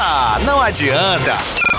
Ah, 0.00 0.38
não 0.44 0.60
adianta. 0.60 1.32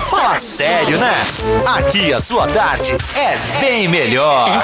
Fala 0.09 0.35
sério, 0.35 0.99
né? 0.99 1.21
Aqui 1.65 2.13
a 2.13 2.19
sua 2.19 2.47
tarde 2.47 2.95
é 3.15 3.37
bem 3.61 3.87
melhor. 3.87 4.63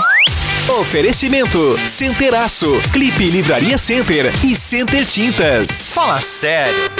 Oferecimento 0.80 1.76
Centeraço, 1.78 2.80
Clipe 2.92 3.28
Livraria 3.28 3.76
Center 3.76 4.32
e 4.42 4.56
Center 4.56 5.04
Tintas. 5.04 5.92
Fala 5.92 6.20
sério. 6.20 6.99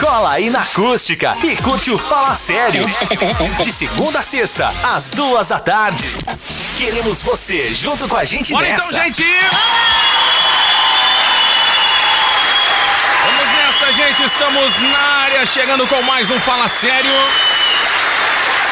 Cola 0.00 0.32
aí 0.32 0.48
na 0.48 0.62
acústica 0.62 1.36
e 1.44 1.54
curte 1.56 1.90
o 1.90 1.98
Fala 1.98 2.34
Sério. 2.34 2.86
De 3.62 3.70
segunda 3.70 4.20
a 4.20 4.22
sexta, 4.22 4.72
às 4.82 5.10
duas 5.10 5.48
da 5.48 5.58
tarde. 5.58 6.06
Queremos 6.78 7.20
você 7.22 7.74
junto 7.74 8.08
com 8.08 8.16
a 8.16 8.24
gente 8.24 8.50
Bora 8.50 8.66
nessa. 8.66 8.86
então, 8.88 9.04
gente! 9.04 9.22
Vamos 13.26 13.48
nessa, 13.54 13.92
gente! 13.92 14.22
Estamos 14.22 14.78
na 14.90 14.98
área, 15.24 15.44
chegando 15.44 15.86
com 15.86 16.00
mais 16.00 16.30
um 16.30 16.40
Fala 16.40 16.66
Sério. 16.66 17.12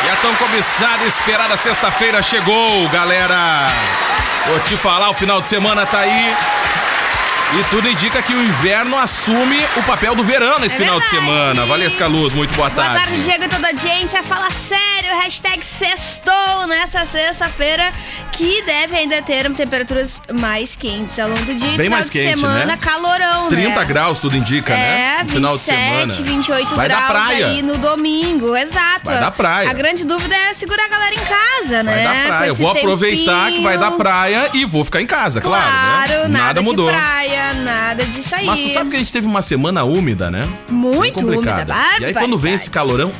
E 0.06 0.10
a 0.10 0.16
tão 0.22 0.34
cobiçada 0.36 1.04
e 1.04 1.08
esperada 1.08 1.58
sexta-feira 1.58 2.22
chegou, 2.22 2.88
galera! 2.88 3.66
Vou 4.46 4.60
te 4.60 4.78
falar, 4.78 5.10
o 5.10 5.14
final 5.14 5.42
de 5.42 5.50
semana 5.50 5.84
tá 5.84 5.98
aí. 6.00 6.34
E 7.50 7.64
tudo 7.70 7.88
indica 7.88 8.20
que 8.20 8.34
o 8.34 8.42
inverno 8.42 8.98
assume 8.98 9.58
o 9.76 9.82
papel 9.84 10.14
do 10.14 10.22
verão 10.22 10.58
nesse 10.58 10.76
É 10.76 10.78
final 10.80 11.00
verdade. 11.00 11.16
de 11.18 11.24
semana. 11.26 11.64
Valesca 11.66 12.06
Luz, 12.06 12.34
muito 12.34 12.54
boa, 12.54 12.68
Boa 12.68 12.84
tarde. 12.84 13.04
tarde, 13.06 13.20
Diego 13.20 13.44
e 13.44 13.48
toda 13.48 13.66
a 13.68 13.70
audiência. 13.70 14.22
Fala 14.22 14.50
sério, 14.50 15.16
hashtag 15.22 15.64
sextou 15.64 16.66
nessa 16.66 17.06
sexta-feira, 17.06 17.90
que 18.32 18.60
deve 18.62 18.94
ainda 18.96 19.22
ter 19.22 19.50
temperaturas 19.54 20.20
mais 20.38 20.76
quentes 20.76 21.18
ao 21.18 21.30
longo 21.30 21.40
do 21.40 21.54
dia. 21.54 21.68
Bem 21.68 21.76
final 21.86 21.90
mais 21.92 22.06
de 22.06 22.12
quente, 22.12 22.28
semana, 22.38 22.66
né? 22.66 22.78
calorão, 22.78 23.48
30 23.48 23.68
né? 23.80 23.84
graus, 23.86 24.18
tudo 24.18 24.36
indica, 24.36 24.74
né? 24.74 25.16
É, 25.20 25.22
No 25.24 25.30
final 25.30 25.52
de 25.56 25.64
27, 25.64 25.88
semana. 25.88 26.12
28 26.12 26.76
Vai 26.76 26.88
graus 26.88 27.06
praia. 27.06 27.46
aí 27.46 27.62
no 27.62 27.78
domingo, 27.78 28.54
exato. 28.56 29.06
Vai 29.06 29.20
dar 29.20 29.30
praia. 29.30 29.70
A 29.70 29.72
grande 29.72 30.04
dúvida 30.04 30.36
é 30.36 30.52
segurar 30.52 30.84
a 30.84 30.88
galera 30.88 31.14
em 31.14 31.18
casa, 31.24 31.82
né? 31.82 31.94
Vai 31.94 32.04
dar 32.04 32.26
praia. 32.26 32.48
Eu 32.50 32.54
vou 32.54 32.70
aproveitar 32.70 33.50
que 33.50 33.62
vai 33.62 33.78
dar 33.78 33.92
praia 33.92 34.50
e 34.52 34.66
vou 34.66 34.84
ficar 34.84 35.00
em 35.00 35.06
casa, 35.06 35.40
claro. 35.40 35.64
Claro, 35.64 36.28
né? 36.28 36.38
nada, 36.38 36.60
mudou. 36.60 36.90
de 36.90 36.96
praia, 37.38 37.54
nada 37.54 38.04
disso 38.04 38.34
aí. 38.34 38.46
Mas 38.46 38.60
tu 38.60 38.68
sabe 38.72 38.90
que 38.90 38.96
a 38.96 38.98
gente 38.98 39.12
teve 39.12 39.26
uma 39.26 39.42
semana 39.42 39.84
úmida, 39.84 40.30
né? 40.30 40.42
Muito 40.70 41.20
úmida, 41.20 41.36
complicada. 41.36 41.74
E 42.00 42.04
aí 42.04 42.14
quando 42.14 42.36
vem 42.36 42.54
esse 42.54 42.68
calorão, 42.68 43.12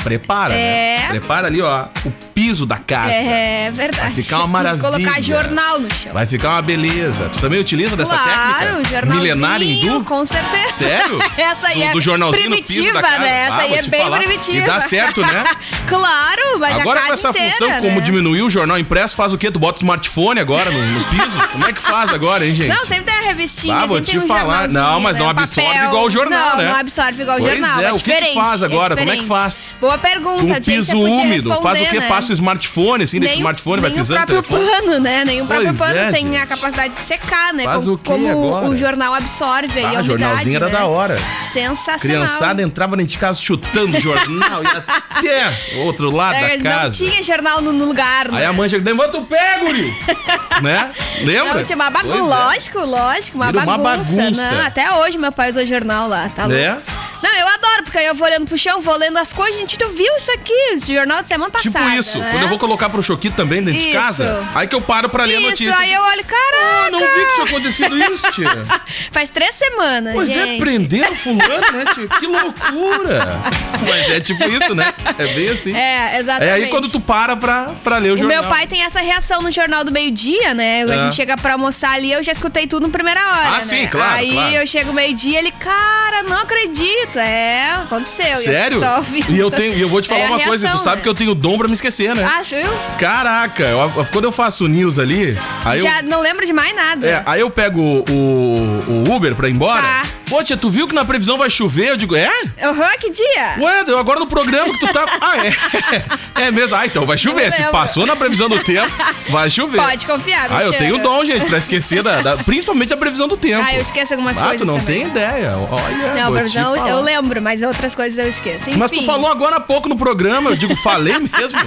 prepara, 0.00 0.54
É. 0.54 0.96
né? 0.98 1.06
Prepara 1.10 1.46
ali, 1.46 1.60
ó, 1.62 1.86
o 2.04 2.10
piso 2.34 2.64
da 2.66 2.76
casa. 2.78 3.12
É 3.12 3.70
verdade. 3.72 4.02
Vai 4.14 4.22
ficar 4.22 4.38
uma 4.38 4.46
maravilha. 4.60 4.90
Colocar 4.90 5.22
jornal 5.22 5.78
no 5.80 5.88
chão. 5.92 6.12
Vai 6.12 6.26
ficar 6.26 6.50
uma 6.50 6.62
beleza. 6.62 7.28
Tu 7.32 7.38
também 7.40 7.60
utiliza 7.60 7.96
dessa 7.96 8.16
claro, 8.16 8.58
técnica? 8.60 8.88
jornalzinho, 8.90 9.22
Milenar 9.36 9.62
hindu? 9.62 10.04
com 10.04 10.24
certeza. 10.24 10.72
Sério? 10.74 11.18
Essa 11.36 11.68
aí 11.68 11.78
Do- 11.78 11.82
é 11.84 11.92
do 11.92 12.00
jornalzinho 12.00 12.42
primitiva, 12.50 12.94
da 13.00 13.02
casa? 13.08 13.18
né? 13.20 13.40
Essa 13.42 13.54
Ah, 13.54 13.60
aí 13.60 13.74
é 13.74 13.82
bem 13.82 14.00
falar. 14.02 14.18
primitiva. 14.18 14.56
E 14.58 14.66
dá 14.66 14.80
certo, 14.80 15.20
né? 15.22 15.44
claro, 15.86 16.58
mas 16.58 16.74
Agora 16.78 17.00
com 17.02 17.12
essa 17.12 17.30
inteira, 17.30 17.50
função, 17.52 17.68
né? 17.68 17.80
como 17.80 18.00
diminuiu 18.00 18.46
o 18.46 18.50
jornal 18.50 18.78
impresso, 18.78 19.16
faz 19.16 19.32
o 19.32 19.38
quê? 19.38 19.50
Tu 19.50 19.58
bota 19.58 19.78
o 19.78 19.82
smartphone 19.82 20.40
agora 20.40 20.70
no, 20.70 20.78
no 20.80 21.04
piso? 21.04 21.48
Como 21.52 21.66
é 21.66 21.72
que 21.72 21.80
faz 21.80 22.12
agora, 22.12 22.46
hein, 22.46 22.54
gente? 22.54 22.68
Não, 22.68 22.84
sempre 22.86 23.04
tem 23.04 23.14
a 23.14 23.28
revistinha, 23.28 23.76
Ah, 23.76 23.86
vou 23.86 24.00
te 24.00 24.18
um 24.18 24.26
falar. 24.26 24.68
Não, 24.68 25.00
mas 25.00 25.16
né? 25.16 25.22
não 25.22 25.28
absorve 25.30 25.68
papel. 25.68 25.84
igual 25.88 26.04
o 26.04 26.10
jornal, 26.10 26.50
não, 26.50 26.56
né? 26.58 26.68
Não, 26.70 26.76
absorve 26.76 27.22
igual 27.22 27.36
o 27.36 27.40
Pois 27.40 27.50
jornal. 27.58 27.80
é, 27.80 27.84
É, 27.86 27.92
o 27.92 27.96
que 27.96 28.34
faz 28.34 28.62
agora? 28.62 28.94
é 28.94 28.96
Como 28.96 29.10
é 29.10 29.16
que 29.16 29.26
faz? 29.26 29.76
Boa 29.80 29.89
pergunta, 29.98 30.42
Com 30.44 30.50
a 30.52 30.54
gente 30.54 30.64
piso 30.70 30.98
úmido. 30.98 31.52
Faz 31.62 31.80
o 31.80 31.86
quê? 31.90 31.98
né? 32.00 32.08
Passa 32.08 32.30
o 32.30 32.32
smartphone, 32.34 33.04
assim, 33.04 33.18
deixa 33.20 33.32
o 33.34 33.36
Nem 33.36 33.40
smartphone, 33.40 33.80
vai 33.80 33.90
nem 33.90 33.98
o 33.98 34.02
pisando 34.02 34.16
próprio 34.26 34.42
telefone. 34.42 34.80
pano, 34.80 34.98
né? 35.00 35.24
Nem 35.24 35.40
o 35.42 35.46
próprio 35.46 35.66
Pois 35.68 35.78
pano 35.78 35.98
é, 35.98 36.12
tem 36.12 36.26
gente. 36.26 36.36
a 36.36 36.46
capacidade 36.46 36.94
de 36.94 37.00
secar, 37.00 37.52
né? 37.54 37.64
Faz 37.64 37.84
como 37.84 37.94
o 37.94 37.98
quê 37.98 38.10
como 38.12 38.28
agora? 38.30 38.66
o 38.68 38.76
jornal 38.76 39.14
absorve 39.14 39.78
aí 39.78 39.84
a 39.84 39.88
Ah, 39.88 39.90
umidade, 40.02 40.06
jornalzinho 40.06 40.56
era 40.56 40.66
né? 40.66 40.72
da 40.72 40.86
hora. 40.86 41.16
Sensacional. 41.52 41.98
Criançada 41.98 42.62
entrava 42.62 42.96
dentro 42.96 43.12
de 43.12 43.18
casa 43.18 43.40
chutando 43.40 43.98
jornal 44.00 44.62
e 44.62 44.66
até 44.66 45.52
outro 45.84 46.10
lado 46.10 46.34
É, 46.36 46.56
da 46.56 46.62
casa. 46.70 46.84
Não 46.84 46.90
tinha 47.10 47.22
jornal 47.22 47.60
no 47.60 47.70
no 47.72 47.84
lugar, 47.86 48.30
né? 48.30 48.38
Aí 48.40 48.44
a 48.44 48.52
mãe 48.52 48.68
chega, 48.68 48.84
levanta 48.84 49.16
o 49.18 49.24
pé, 49.24 49.58
guri! 49.60 49.92
né? 50.62 50.90
Lembra? 51.22 51.54
Não, 51.54 51.64
tinha 51.64 51.76
uma 51.76 51.88
bagunça, 51.90 52.16
é. 52.16 52.20
lógico, 52.22 52.78
lógico, 52.80 53.36
uma 53.38 53.46
Vira 53.52 53.62
uma 53.64 53.78
bagunça. 53.78 54.10
bagunça. 54.12 54.52
Não, 54.52 54.66
até 54.66 54.90
hoje 54.92 55.16
meu 55.18 55.30
pai 55.32 55.50
usa 55.50 55.64
jornal 55.64 56.08
lá, 56.08 56.28
tá 56.28 56.42
louco. 56.46 56.56
É? 56.58 56.76
Não, 57.22 57.34
eu 57.36 57.46
adoro, 57.48 57.82
porque 57.84 57.98
aí 57.98 58.06
eu 58.06 58.14
vou 58.14 58.26
olhando 58.26 58.46
pro 58.46 58.56
chão, 58.56 58.80
vou 58.80 58.96
lendo 58.96 59.18
as 59.18 59.32
coisas, 59.32 59.56
gente, 59.60 59.76
tu 59.78 59.88
viu 59.90 60.16
isso 60.16 60.30
aqui? 60.32 60.52
Esse 60.72 60.94
jornal 60.94 61.22
de 61.22 61.28
semana 61.28 61.50
passada. 61.50 61.78
Tipo 61.86 61.98
isso, 61.98 62.18
né? 62.18 62.28
quando 62.30 62.42
eu 62.42 62.48
vou 62.48 62.58
colocar 62.58 62.88
pro 62.88 63.02
Choquito 63.02 63.36
também 63.36 63.62
dentro 63.62 63.80
de 63.80 63.88
Isso. 63.90 63.98
casa, 63.98 64.46
aí 64.54 64.66
que 64.66 64.74
eu 64.74 64.80
paro 64.80 65.08
pra 65.08 65.24
ler 65.24 65.36
a 65.36 65.40
Isso, 65.40 65.50
notícia. 65.50 65.76
aí 65.78 65.92
eu 65.92 66.02
olho, 66.02 66.24
caraca! 66.24 66.86
Ah, 66.86 66.90
não 66.90 66.98
vi 67.00 67.06
que 67.26 67.34
tinha 67.34 67.46
acontecido 67.46 67.98
isso, 68.14 68.32
tia. 68.32 68.48
Faz 69.12 69.30
três 69.30 69.54
semanas, 69.54 70.14
Pois 70.14 70.30
é, 70.30 70.34
gente. 70.46 70.60
prenderam 70.60 71.14
fulano, 71.16 71.72
né, 71.72 71.84
tia? 71.94 72.08
Que 72.18 72.26
loucura! 72.26 73.40
Mas 73.88 74.10
é 74.10 74.20
tipo 74.20 74.44
isso, 74.48 74.74
né? 74.74 74.92
É 75.18 75.26
bem 75.28 75.48
assim. 75.50 75.74
É, 75.74 76.16
É 76.16 76.18
exatamente. 76.20 76.52
aí 76.52 76.68
quando 76.68 76.88
tu 76.88 77.00
para 77.00 77.36
pra, 77.36 77.74
pra 77.84 77.98
ler 77.98 78.10
o, 78.10 78.14
O 78.14 78.18
jornal. 78.18 78.42
meu 78.42 78.50
pai 78.50 78.66
tem 78.66 78.82
essa 78.82 79.00
reação 79.00 79.42
no 79.42 79.50
jornal 79.50 79.84
do 79.84 79.92
meio-dia, 79.92 80.54
né? 80.54 80.84
A 80.84 80.94
É. 80.94 80.98
gente 80.98 81.14
chega 81.16 81.36
pra 81.36 81.52
almoçar 81.54 81.92
ali, 81.92 82.12
eu 82.12 82.22
já 82.22 82.32
escutei 82.32 82.66
tudo 82.66 82.86
na 82.86 82.92
primeira 82.92 83.20
hora. 83.20 83.48
Ah, 83.48 83.52
né? 83.54 83.60
sim, 83.60 83.86
claro, 83.88 84.14
Aí 84.14 84.32
claro. 84.32 84.54
eu 84.54 84.66
chego 84.66 84.92
meio-dia, 84.92 85.38
ele, 85.38 85.52
cara, 85.52 86.22
não 86.24 86.38
acredito. 86.38 87.09
É, 87.18 87.70
aconteceu. 87.72 88.26
Eu 88.26 88.36
Sério? 88.38 88.96
ouvindo. 88.96 89.32
E 89.32 89.38
eu, 89.38 89.50
tenho, 89.50 89.74
e 89.74 89.80
eu 89.80 89.88
vou 89.88 90.00
te 90.00 90.08
falar 90.08 90.20
É 90.20 90.26
uma 90.28 90.40
coisa, 90.40 90.66
tu 90.66 90.68
reação, 90.70 90.84
sabe 90.84 90.96
né? 90.96 91.02
que 91.02 91.08
eu 91.08 91.14
tenho 91.14 91.34
dom 91.34 91.58
pra 91.58 91.66
me 91.68 91.74
esquecer, 91.74 92.14
né? 92.14 92.24
Ah, 92.24 92.42
viu? 92.42 92.66
Caraca, 92.98 93.64
eu- 93.64 94.06
quando 94.12 94.24
eu 94.24 94.32
faço 94.32 94.66
news 94.68 94.98
ali, 94.98 95.36
aí 95.64 95.78
Já 95.80 95.98
eu. 96.00 96.04
não 96.04 96.20
lembro 96.20 96.44
de 96.46 96.52
mais 96.52 96.74
nada. 96.74 97.06
É, 97.06 97.22
aí 97.26 97.40
eu 97.40 97.50
pego 97.50 97.80
o, 97.80 99.04
o 99.08 99.14
Uber 99.14 99.34
pra 99.34 99.48
ir 99.48 99.52
embora. 99.52 99.82
Tá. 99.82 100.02
Pô, 100.30 100.42
tia, 100.44 100.56
tu 100.56 100.70
viu 100.70 100.86
que 100.88 100.94
na 100.94 101.04
previsão 101.04 101.36
vai 101.36 101.50
chover? 101.50 101.88
Eu 101.90 101.96
digo, 101.96 102.14
é? 102.16 102.30
Aham, 102.62 102.88
que 102.98 103.10
dia? 103.10 103.54
Ué, 103.58 103.84
eu 103.86 103.98
agora 103.98 104.18
no 104.20 104.26
programa 104.26 104.72
que 104.72 104.78
tu 104.80 104.86
tá. 104.92 105.04
Ah, 105.20 105.36
é. 105.38 106.46
É 106.46 106.50
mesmo. 106.50 106.74
Ah, 106.76 106.86
então 106.86 107.04
vai 107.04 107.18
chover. 107.18 107.46
Não 107.50 107.52
Se 107.52 107.64
passou 107.70 108.06
na 108.06 108.14
previsão 108.16 108.48
do 108.48 108.58
tempo, 108.62 108.90
vai 109.28 109.50
chover. 109.50 109.76
Pode 109.78 110.06
confiar, 110.06 110.46
Ah, 110.50 110.62
eu 110.62 110.70
mentira. 110.70 110.78
tenho 110.78 110.98
dom, 110.98 111.24
gente, 111.24 111.44
pra 111.46 111.58
esquecer 111.58 112.02
da, 112.02 112.22
da- 112.22 112.36
principalmente 112.38 112.92
a 112.94 112.96
previsão 112.96 113.26
do 113.28 113.36
tempo. 113.36 113.62
Ah, 113.66 113.74
eu 113.74 113.82
esqueço 113.82 114.14
algumas 114.14 114.36
Ah, 114.38 114.42
coisas 114.42 114.58
tu 114.58 114.64
não 114.64 114.78
também. 114.78 115.00
tem 115.00 115.08
ideia. 115.08 115.52
Olha, 115.58 116.24
Não, 116.24 116.32
previsão 116.32 116.74
falar. 116.76 116.88
eu 116.88 117.00
lembro, 117.00 117.42
mas 117.42 117.60
outras 117.62 117.94
coisas 117.94 118.16
eu 118.18 118.30
esqueço. 118.30 118.70
Enfim. 118.70 118.78
Mas 118.78 118.90
tu 118.90 119.04
falou 119.04 119.30
agora 119.30 119.56
há 119.56 119.60
pouco 119.60 119.88
no 119.88 119.96
programa, 119.96 120.50
eu 120.50 120.56
digo, 120.56 120.74
falei 120.76 121.14
mesmo. 121.18 121.58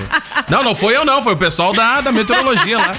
Não, 0.50 0.64
não 0.64 0.74
foi 0.76 0.96
eu 0.96 1.04
não, 1.06 1.22
foi 1.22 1.34
o 1.34 1.38
pessoal 1.38 1.74
da, 1.74 2.02
da 2.02 2.12
meteorologia 2.12 2.78
lá. 2.78 2.92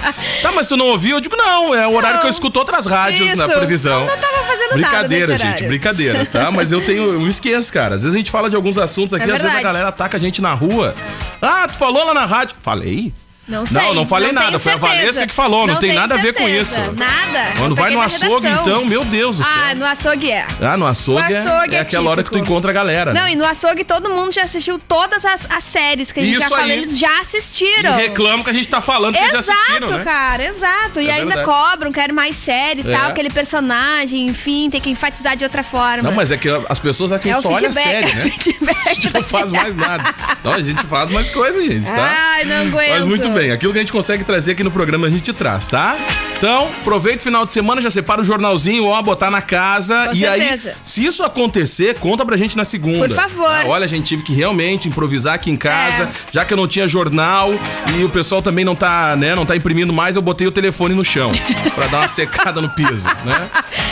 Tá, 0.42 0.52
mas 0.52 0.66
tu 0.66 0.76
não 0.76 0.86
ouviu? 0.86 1.16
Eu 1.16 1.20
digo, 1.20 1.36
não, 1.36 1.74
é 1.74 1.86
o 1.86 1.92
horário 1.94 2.16
Não. 2.16 2.20
que 2.22 2.26
eu 2.28 2.30
escuto 2.30 2.58
outras 2.58 2.86
rádios 2.86 3.34
na 3.34 3.46
Isso. 3.46 3.54
previsão. 3.56 4.00
Eu 4.00 4.06
não 4.06 4.18
tava 4.18 4.44
fazendo 4.44 4.76
nada 4.76 5.08
Brincadeira, 5.08 5.26
nesse 5.32 5.44
gente, 5.58 5.68
brincadeira, 5.68 6.24
tá? 6.26 6.50
Mas 6.50 6.70
eu 6.72 6.80
tenho, 6.84 7.02
eu 7.14 7.28
esqueço, 7.28 7.72
cara. 7.72 7.94
Às 7.94 8.02
vezes 8.02 8.14
a 8.14 8.18
gente 8.18 8.30
fala 8.30 8.48
de 8.50 8.56
alguns 8.56 8.78
assuntos 8.78 9.14
aqui, 9.14 9.30
É 9.30 9.34
às 9.34 9.42
vezes 9.42 9.56
a 9.56 9.62
galera 9.62 9.88
ataca 9.88 10.16
a 10.16 10.20
gente 10.20 10.40
na 10.42 10.54
rua. 10.54 10.94
Ah, 11.40 11.66
tu 11.68 11.76
falou 11.76 12.04
lá 12.04 12.14
na 12.14 12.24
rádio. 12.24 12.56
Falei? 12.58 13.12
Não 13.46 13.66
sei. 13.66 13.80
Não, 13.80 13.94
não 13.94 14.06
falei 14.06 14.32
nada, 14.32 14.46
tenho 14.48 14.58
foi 14.60 14.72
a 14.72 14.78
certeza. 14.78 14.96
Valesca 15.00 15.26
que 15.26 15.34
falou, 15.34 15.66
não 15.66 15.76
tem 15.76 15.90
tenho 15.90 16.00
nada 16.00 16.14
a 16.14 16.18
ver 16.18 16.32
com 16.32 16.44
certeza. 16.46 16.80
isso. 16.80 16.92
Nada. 16.92 17.52
Quando 17.58 17.74
vai 17.74 17.90
no 17.90 18.00
açougue, 18.00 18.46
redação. 18.46 18.62
então, 18.72 18.84
meu 18.86 19.04
Deus 19.04 19.36
do 19.36 19.44
céu. 19.44 19.52
Ah, 19.54 19.74
no 19.74 19.84
açougue 19.84 20.30
é. 20.30 20.46
Ah, 20.62 20.76
no 20.76 20.86
açougue, 20.86 21.20
O 21.20 21.34
é- 21.34 21.38
açougue 21.38 21.74
é, 21.74 21.78
é 21.78 21.80
aquela 21.80 22.10
hora 22.10 22.22
que 22.24 22.30
tu 22.30 22.38
encontra 22.38 22.70
a 22.70 22.74
galera. 22.74 23.12
Não, 23.12 23.22
né? 23.24 23.32
e 23.32 23.36
no 23.36 23.44
açougue 23.44 23.84
todo 23.84 24.08
mundo 24.08 24.32
já 24.32 24.44
assistiu 24.44 24.78
todas 24.78 25.24
as, 25.24 25.46
as 25.50 25.62
séries 25.64 26.10
que 26.10 26.20
a 26.20 26.22
gente 26.22 26.32
Isso 26.32 26.40
já 26.40 26.48
falou, 26.48 26.66
eles 26.66 26.98
já 26.98 27.06
E 27.14 27.20
assistiram. 27.20 27.96
reclamam 27.96 28.42
que 28.42 28.50
a 28.50 28.52
gente 28.54 28.66
tá 28.68 28.80
falando 28.80 29.14
que 29.14 29.28
já 29.30 29.38
assistiram, 29.40 29.88
Exato, 29.88 29.98
né? 29.98 30.04
cara, 30.04 30.44
exato. 30.44 31.00
E 31.00 31.08
É 31.08 31.12
ainda 31.12 31.36
verdade. 31.36 31.44
cobram, 31.44 31.92
querem 31.92 32.14
mais 32.14 32.36
série 32.36 32.80
e 32.82 32.90
É. 32.90 32.96
tal, 32.96 33.10
aquele 33.10 33.28
personagem, 33.30 34.26
enfim, 34.26 34.70
tem 34.70 34.80
que 34.80 34.88
enfatizar 34.90 35.36
de 35.36 35.44
outra 35.44 35.62
forma. 35.62 36.02
Não, 36.02 36.12
mas 36.12 36.30
é 36.30 36.36
que 36.36 36.48
as 36.68 36.78
pessoas 36.78 37.12
aqui 37.12 37.28
é 37.30 37.40
só 37.40 37.50
olham 37.50 37.68
a 37.68 37.72
série, 37.72 38.06
né? 38.14 38.74
A 38.86 38.94
gente 38.94 39.12
não 39.12 39.22
faz 39.22 39.52
mais 39.52 39.74
nada. 39.76 40.14
Não, 40.42 40.52
a 40.52 40.62
gente 40.62 40.82
faz 40.86 41.10
mais 41.10 41.30
coisas, 41.30 41.62
gente, 41.64 41.86
tá? 41.86 41.94
Ai, 42.36 42.44
não 42.44 42.56
aguento. 42.68 42.90
Mas 42.90 43.04
muito 43.04 43.28
bem, 43.34 43.50
aquilo 43.50 43.72
que 43.72 43.78
a 43.78 43.82
gente 43.82 43.92
consegue 43.92 44.22
trazer 44.22 44.52
aqui 44.52 44.62
no 44.62 44.70
programa 44.70 45.08
a 45.08 45.10
gente 45.10 45.32
traz, 45.32 45.66
tá? 45.66 45.96
Então, 46.36 46.66
aproveita 46.80 47.20
o 47.20 47.22
final 47.22 47.46
de 47.46 47.54
semana, 47.54 47.80
já 47.80 47.90
separa 47.90 48.20
o 48.20 48.24
jornalzinho, 48.24 48.86
ó, 48.86 49.00
botar 49.00 49.30
na 49.30 49.40
casa. 49.40 50.08
Com 50.08 50.14
e 50.14 50.20
certeza. 50.20 50.68
aí, 50.70 50.74
se 50.84 51.04
isso 51.04 51.22
acontecer, 51.22 51.98
conta 51.98 52.24
pra 52.26 52.36
gente 52.36 52.54
na 52.56 52.64
segunda. 52.66 53.08
Por 53.08 53.14
favor. 53.14 53.46
Ah, 53.50 53.62
olha, 53.66 53.84
a 53.84 53.88
gente 53.88 54.04
tive 54.06 54.22
que 54.22 54.34
realmente 54.34 54.86
improvisar 54.86 55.34
aqui 55.34 55.50
em 55.50 55.56
casa, 55.56 56.02
É. 56.04 56.08
já 56.32 56.44
que 56.44 56.52
eu 56.52 56.56
não 56.56 56.68
tinha 56.68 56.86
jornal 56.86 57.50
e 57.98 58.04
o 58.04 58.10
pessoal 58.10 58.42
também 58.42 58.62
não 58.64 58.74
tá, 58.74 59.16
né, 59.16 59.34
não 59.34 59.46
tá 59.46 59.56
imprimindo 59.56 59.92
mais, 59.92 60.16
eu 60.16 60.22
botei 60.22 60.46
o 60.46 60.52
telefone 60.52 60.94
no 60.94 61.04
chão 61.04 61.30
pra 61.74 61.86
dar 61.86 61.98
uma 62.00 62.08
secada 62.08 62.60
no 62.60 62.68
piso, 62.70 63.06
né? 63.24 63.48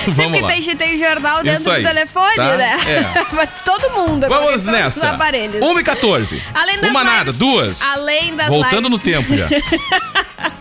Vamos 0.08 0.16
Sempre 0.16 0.40
lá. 0.40 0.48
tem, 0.48 0.76
tem 0.76 0.98
jornal 0.98 1.42
dentro 1.42 1.70
aí, 1.70 1.82
do 1.82 1.88
telefone, 1.88 2.34
tá? 2.36 2.56
né? 2.56 2.76
É. 2.86 3.46
Todo 3.64 3.90
mundo. 3.94 4.26
Vamos 4.28 4.44
porque 4.46 4.58
são 4.58 4.72
nessa. 4.72 4.98
Os 4.98 5.06
aparelhos. 5.06 5.62
1 5.62 5.78
e 5.78 5.82
14. 5.84 6.42
Além 6.52 6.80
das 6.80 6.90
Uma 6.90 7.00
lives- 7.02 7.16
nada, 7.16 7.32
duas. 7.32 7.80
Além 7.82 8.34
das 8.34 8.48
Voltando 8.48 8.88
lives- 8.88 8.90
no 8.90 8.98
tempo 8.98 9.36
já. 9.36 9.48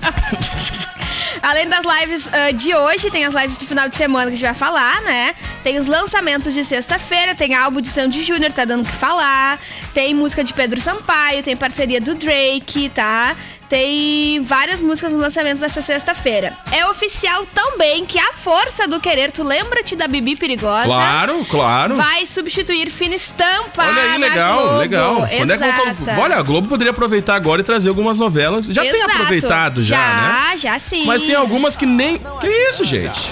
Além 1.41 1.67
das 1.67 1.83
lives 1.83 2.29
ah, 2.31 2.51
de 2.51 2.75
hoje, 2.75 3.09
tem 3.09 3.25
as 3.25 3.33
lives 3.33 3.57
do 3.57 3.65
final 3.65 3.89
de 3.89 3.95
semana 3.95 4.25
que 4.25 4.33
a 4.33 4.37
gente 4.37 4.45
vai 4.45 4.53
falar, 4.53 5.01
né? 5.01 5.33
Tem 5.63 5.79
os 5.79 5.87
lançamentos 5.87 6.53
de 6.53 6.63
sexta-feira, 6.63 7.33
tem 7.33 7.55
álbum 7.55 7.81
de 7.81 7.87
Sandy 7.87 8.21
Júnior, 8.21 8.51
tá 8.51 8.63
dando 8.65 8.83
o 8.83 8.85
que 8.85 8.95
falar. 8.95 9.59
Tem 9.93 10.13
música 10.13 10.43
de 10.43 10.53
Pedro 10.53 10.79
Sampaio, 10.81 11.43
tem 11.43 11.55
parceria 11.55 11.99
do 11.99 12.15
Drake, 12.15 12.89
tá? 12.89 13.35
Tem 13.67 14.41
várias 14.41 14.81
músicas 14.81 15.13
no 15.13 15.19
lançamento 15.19 15.59
dessa 15.59 15.81
sexta-feira. 15.81 16.51
É 16.73 16.85
oficial 16.87 17.45
também 17.55 18.05
que 18.05 18.19
a 18.19 18.33
força 18.33 18.85
do 18.85 18.99
querer, 18.99 19.31
tu 19.31 19.43
lembra-te 19.43 19.95
da 19.95 20.09
Bibi 20.09 20.35
Perigosa? 20.35 20.83
Claro, 20.85 21.45
claro. 21.49 21.95
Vai 21.95 22.25
substituir 22.25 22.89
Fina 22.89 23.15
Estampa. 23.15 23.83
Olha 23.85 24.01
aí, 24.01 24.17
legal, 24.17 24.59
Globo. 24.61 24.77
legal. 24.77 25.15
Quando 25.15 25.51
é 25.51 25.57
que 25.57 25.63
eu- 25.63 25.67
Exata. 25.67 26.19
Olha, 26.19 26.35
a 26.37 26.41
Globo 26.41 26.67
poderia 26.67 26.91
aproveitar 26.91 27.35
agora 27.35 27.61
e 27.61 27.63
trazer 27.63 27.87
algumas 27.87 28.17
novelas. 28.17 28.65
Já 28.65 28.81
tem 28.81 28.91
Exato. 28.93 29.11
aproveitado 29.13 29.81
já, 29.81 29.97
né? 29.97 30.49
Já, 30.51 30.57
já 30.73 30.79
sim. 30.79 31.05
Mas 31.05 31.21
tem 31.21 31.35
algumas 31.35 31.75
que 31.77 31.85
nem. 31.85 32.17
Que 32.41 32.47
isso, 32.49 32.83
gente? 32.83 33.31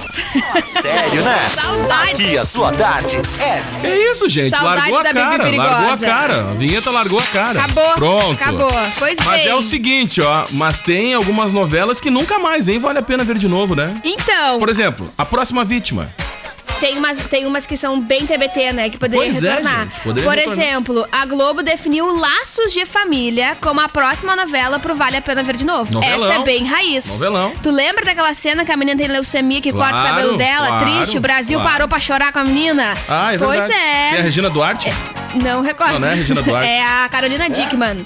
Sério, 0.64 1.22
né? 1.22 1.50
Saudades. 1.54 2.12
Aqui 2.14 2.38
a 2.38 2.46
sua 2.46 2.72
tarde 2.72 3.18
é 3.42 3.62
Que 3.82 3.94
isso, 4.12 4.30
gente? 4.30 4.52
Saudades 4.56 4.84
largou 4.90 5.00
a 5.00 5.04
da 5.04 5.10
Bibi 5.14 5.58
cara, 5.58 5.58
largou 5.58 5.94
a 5.94 5.98
cara. 5.98 6.49
A 6.50 6.54
vinheta 6.56 6.90
largou 6.92 7.20
a 7.20 7.24
cara. 7.24 7.62
Acabou. 7.64 7.94
Pronto. 7.94 8.32
Acabou. 8.34 8.68
Pois 8.98 9.16
Mas 9.26 9.42
bem. 9.44 9.52
é 9.52 9.56
o 9.56 9.62
seguinte, 9.62 10.22
ó. 10.22 10.46
Mas 10.54 10.82
tem 10.82 11.14
algumas 11.14 11.54
novelas 11.54 12.02
que 12.02 12.10
nunca 12.10 12.40
mais, 12.40 12.66
nem 12.66 12.80
vale 12.80 13.00
a 13.00 13.04
pena 13.04 13.24
ver 13.24 13.38
de 13.38 13.48
novo, 13.48 13.76
né? 13.76 13.94
Então, 14.04 14.60
Por 14.60 14.70
exemplo, 14.70 15.12
A 15.18 15.26
Próxima 15.26 15.64
Vítima. 15.64 16.14
Tem 16.80 16.98
umas, 16.98 17.18
tem 17.28 17.46
umas 17.46 17.66
que 17.66 17.76
são 17.78 18.00
bem 18.00 18.26
TBT, 18.26 18.74
né? 18.74 18.90
Que 18.90 18.98
poderiam 18.98 19.30
Pois 19.32 19.44
é, 19.44 19.50
retornar. 19.50 19.84
gente, 19.86 20.00
poderia 20.02 20.30
Por 20.30 20.38
retornar. 20.38 20.66
exemplo, 20.66 21.08
a 21.12 21.26
Globo 21.26 21.62
definiu 21.64 22.08
Laços 22.18 22.72
de 22.74 22.86
Família 22.86 23.58
como 23.62 23.80
a 23.82 23.90
próxima 23.90 24.36
novela 24.36 24.80
pro 24.80 24.96
Vale 24.96 25.18
a 25.18 25.22
Pena 25.22 25.44
Ver 25.44 25.56
de 25.56 25.66
Novo. 25.66 25.92
Novelão. 25.94 26.32
Essa 26.32 26.42
é 26.42 26.44
bem 26.44 26.66
raiz. 26.66 27.06
Novelão. 27.06 27.52
Tu 27.62 27.70
lembra 27.70 28.06
daquela 28.06 28.34
cena 28.34 28.64
que 28.66 28.72
a 28.72 28.78
menina 28.78 28.98
tem 28.98 29.08
leucemia 29.08 29.62
que 29.62 29.72
corta 29.72 29.90
o 29.90 30.00
Claro, 30.00 30.08
cabelo 30.16 30.38
dela? 30.38 30.68
claro, 30.68 30.86
triste, 30.86 31.18
o 31.18 31.22
Brasil 31.22 31.58
claro. 31.60 31.72
parou 31.74 31.88
pra 31.88 32.00
chorar 32.00 32.32
com 32.32 32.40
a 32.40 32.44
menina? 32.44 32.94
Ah, 33.08 33.34
é 33.34 33.38
pois 33.38 33.52
verdade. 33.60 33.74
é. 33.74 34.10
Tem 34.12 34.20
a 34.20 34.24
Regina 34.24 34.50
Duarte. 34.50 34.90
Não 35.44 35.62
recordo. 35.62 35.94
Não, 35.94 36.00
não 36.00 36.08
é 36.08 36.12
a 36.12 36.16
Regina 36.16 36.42
Duarte. 36.42 36.68
É 36.70 36.84
a 36.84 37.10
Carolina 37.10 37.50
Dickman. 37.50 38.06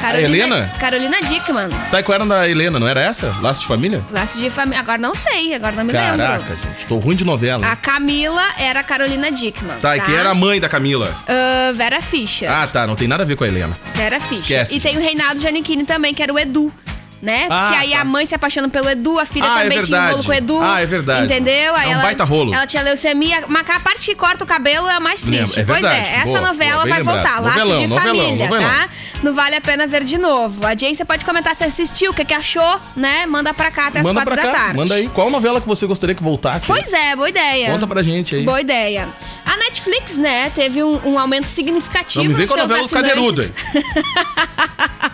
Carolina, 0.00 0.28
Helena? 0.56 0.72
Carolina 0.78 1.20
Dickman. 1.22 1.68
Tá, 1.90 2.00
e 2.00 2.02
qual 2.02 2.14
era 2.16 2.26
da 2.26 2.48
Helena, 2.48 2.78
não 2.80 2.88
era 2.88 3.00
essa? 3.00 3.34
Laço 3.40 3.60
de 3.62 3.66
Família? 3.66 4.02
Laços 4.10 4.40
de 4.40 4.50
família. 4.50 4.80
Agora 4.80 4.98
não 4.98 5.14
sei, 5.14 5.54
agora 5.54 5.76
não 5.76 5.84
me 5.84 5.92
lembro. 5.92 6.16
Caraca, 6.18 6.54
gente, 6.56 6.86
tô 6.86 6.96
ruim 6.98 7.16
de 7.16 7.24
novela. 7.24 7.66
A 7.66 7.76
Camila 7.76 8.42
era 8.58 8.80
a 8.80 8.82
Carolina 8.82 9.30
Dickman. 9.30 9.78
Tá, 9.80 9.96
e 9.96 10.00
quem 10.00 10.14
era 10.14 10.30
a 10.30 10.34
mãe 10.34 10.60
da 10.60 10.68
Camila? 10.68 11.14
Ah, 11.28 11.72
Vera 11.74 12.00
Fischer. 12.00 12.50
Ah, 12.50 12.66
tá, 12.66 12.86
não 12.86 12.96
tem 12.96 13.06
nada 13.08 13.22
a 13.22 13.26
ver 13.26 13.36
com 13.36 13.44
a 13.44 13.48
Helena. 13.48 13.78
Vera 13.94 14.18
Fischer. 14.20 14.60
esquece, 14.62 14.76
E 14.76 14.80
tem 14.80 14.96
o 14.96 15.00
Reinaldo 15.00 15.40
Giannichini 15.40 15.84
também, 15.84 16.14
que 16.14 16.22
era 16.22 16.32
o 16.32 16.38
Edu. 16.38 16.72
Né? 17.22 17.48
Ah, 17.50 17.64
Porque 17.68 17.84
aí 17.84 17.90
tá. 17.90 18.00
a 18.00 18.04
mãe 18.04 18.24
se 18.24 18.34
apaixona 18.34 18.66
pelo 18.70 18.88
Edu, 18.88 19.18
a 19.18 19.26
filha 19.26 19.44
Ah, 19.46 19.60
é 19.60 19.62
também 19.64 19.82
tinha 19.82 20.00
um 20.00 20.10
rolo 20.12 20.24
com 20.24 20.30
o 20.30 20.34
Edu. 20.34 20.58
Ah, 20.62 20.80
é 20.80 20.86
verdade. 20.86 21.24
Entendeu? 21.26 21.74
Aí 21.76 21.84
É 21.84 21.88
um 21.88 21.92
ela, 21.92 22.02
baita 22.02 22.24
rolo. 22.24 22.54
Ela 22.54 22.66
tinha 22.66 22.82
leucemia, 22.82 23.44
mas 23.46 23.68
a 23.68 23.78
parte 23.78 24.06
que 24.06 24.14
corta 24.14 24.42
o 24.42 24.46
cabelo 24.46 24.88
é 24.88 24.94
a 24.94 25.00
mais 25.00 25.20
triste. 25.20 25.60
é 25.60 25.64
pois 25.64 25.84
é, 25.84 26.14
essa 26.16 26.24
Boa, 26.24 26.40
novela 26.40 26.72
boa, 26.82 26.88
vai 26.88 26.98
lembrado. 26.98 27.14
voltar. 27.22 27.40
Laço 27.42 27.58
de 27.58 27.86
novelão, 27.86 27.98
família, 27.98 28.46
novelão. 28.48 28.70
tá? 28.70 28.88
Não 29.22 29.34
vale 29.34 29.54
a 29.56 29.60
pena 29.60 29.86
ver 29.86 30.02
de 30.02 30.16
novo. 30.16 30.66
A 30.66 30.74
Jane, 30.74 30.96
você 30.96 31.04
pode 31.04 31.22
comentar 31.26 31.54
se 31.54 31.62
assistiu, 31.62 32.10
o 32.10 32.14
que, 32.14 32.24
que 32.24 32.32
achou, 32.32 32.80
né? 32.96 33.26
Manda 33.26 33.52
pra 33.52 33.70
cá 33.70 33.88
até 33.88 33.98
as 33.98 34.04
Manda 34.06 34.22
quatro 34.22 34.36
da 34.36 34.42
cá, 34.42 34.52
tarde. 34.58 34.76
manda 34.78 34.94
aí. 34.94 35.06
Qual 35.08 35.30
novela 35.30 35.60
que 35.60 35.68
você 35.68 35.86
gostaria 35.86 36.14
que 36.14 36.22
voltasse? 36.22 36.64
Pois 36.66 36.90
é, 36.90 37.14
boa 37.14 37.28
ideia. 37.28 37.70
Conta 37.70 37.86
pra 37.86 38.02
gente 38.02 38.34
aí. 38.34 38.44
Boa 38.44 38.62
ideia. 38.62 39.08
A 39.44 39.56
Netflix, 39.56 40.16
né, 40.16 40.50
teve 40.50 40.82
um, 40.82 41.00
um 41.12 41.18
aumento 41.18 41.46
significativo 41.46 42.22
Não 42.24 42.30
me 42.30 42.34
vem 42.36 42.46
nos 42.46 42.54
com 42.54 42.60
a 42.60 42.62
novela 42.62 42.84
assinantes. 42.84 43.08
Cadeirudo 43.10 43.40
aí. 43.42 43.52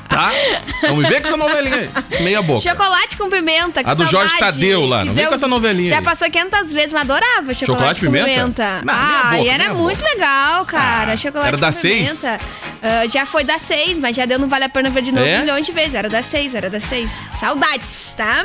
tá? 0.08 0.32
Não 0.84 0.96
me 0.96 1.06
vem 1.08 1.20
com 1.20 1.28
essa 1.28 1.37
novelinha 1.37 1.76
aí. 1.76 2.23
Meia 2.23 2.43
boca. 2.43 2.61
Chocolate 2.61 3.17
com 3.17 3.28
pimenta, 3.31 3.82
que 3.82 3.90
A 3.90 3.94
do 3.94 4.06
Jorge 4.06 4.31
saudade. 4.31 4.55
Tadeu 4.56 4.87
lá, 4.87 5.05
não 5.05 5.14
vem 5.14 5.26
com 5.26 5.34
essa 5.34 5.49
novelinha 5.49 5.88
Já 5.88 5.99
aí. 5.99 6.05
passou 6.05 6.31
500 6.31 6.73
vezes, 6.73 6.93
mas 6.93 7.02
adorava 7.02 7.55
chocolate, 7.55 7.67
Chocolate 7.67 8.00
com 8.00 8.06
pimenta? 8.06 8.26
pimenta. 8.26 8.81
Não, 8.84 8.94
ah, 8.94 9.28
boca, 9.32 9.43
e 9.43 9.49
era 9.49 9.75
muito 9.75 10.02
legal, 10.02 10.64
cara. 10.64 11.12
Ah, 11.12 11.17
chocolate 11.17 11.49
era 11.49 11.56
com 11.56 11.61
da 11.61 11.72
pimenta. 11.72 12.14
seis? 12.14 12.25
Ah, 12.82 13.06
já 13.11 13.25
foi 13.26 13.43
da 13.43 13.58
6, 13.58 13.99
mas 13.99 14.14
já 14.14 14.26
deu 14.26 14.38
Não 14.38 14.49
Vale 14.49 14.64
a 14.64 14.69
Pena 14.69 14.90
Ver 14.90 15.02
de 15.02 15.11
novo 15.11 15.26
É? 15.26 15.40
milhões 15.40 15.64
de 15.67 15.72
vezes. 15.72 15.94
Era 15.94 16.08
da 16.08 16.22
6, 16.22 16.55
era 16.55 16.69
da 16.70 16.79
6. 16.79 17.11
Saudades, 17.40 18.12
tá? 18.17 18.44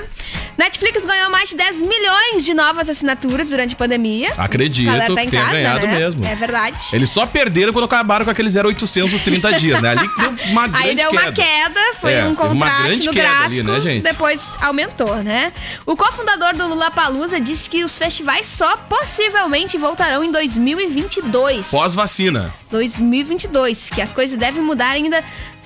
Netflix 0.57 1.05
ganhou 1.05 1.29
mais 1.31 1.49
de 1.49 1.55
10 1.55 1.77
milhões 1.81 2.43
de 2.45 2.53
novas 2.53 2.89
assinaturas 2.89 3.49
durante 3.49 3.73
a 3.73 3.77
pandemia. 3.77 4.31
Acredito 4.37 4.89
A 4.89 4.93
galera 4.93 5.15
tá 5.15 5.21
em 5.21 5.25
que 5.25 5.31
tenha 5.31 5.43
casa, 5.43 5.55
ganhado 5.55 5.87
né? 5.87 5.97
mesmo. 5.97 6.25
É 6.25 6.35
verdade. 6.35 6.77
Eles 6.93 7.09
só 7.09 7.25
perderam 7.25 7.73
quando 7.73 7.85
acabaram 7.85 8.25
com 8.25 8.31
aqueles 8.31 8.55
0800 8.55 9.13
os 9.13 9.21
30 9.21 9.53
dias, 9.59 9.81
né? 9.81 9.89
Ali 9.91 10.07
deu 10.17 10.29
uma 10.51 10.67
grande 10.67 10.87
Aí 10.87 10.95
deu 10.95 11.11
uma 11.11 11.31
queda, 11.31 11.79
foi 11.99 12.13
É, 12.13 12.25
um 12.25 12.35
contraste 12.35 13.05
no 13.05 13.13
queda 13.13 13.27
gráfico, 13.29 13.51
ali, 13.51 13.63
né, 13.63 13.81
gente? 13.81 14.03
depois 14.03 14.47
aumentou, 14.61 15.15
né? 15.23 15.51
O 15.85 15.95
cofundador 15.95 16.55
do 16.55 16.67
Lula 16.67 16.91
Palusa 16.91 17.39
disse 17.39 17.69
que 17.69 17.83
os 17.83 17.97
festivais 17.97 18.45
só 18.47 18.77
possivelmente 18.77 19.77
voltarão 19.77 20.23
em 20.23 20.31
2022. 20.31 21.67
Pós-vacina. 21.67 22.53
2022, 22.69 23.89
que 23.89 24.01
as 24.01 24.13
coisas 24.13 24.37
devem 24.37 24.61
mudar 24.61 24.89
ainda 24.89 25.23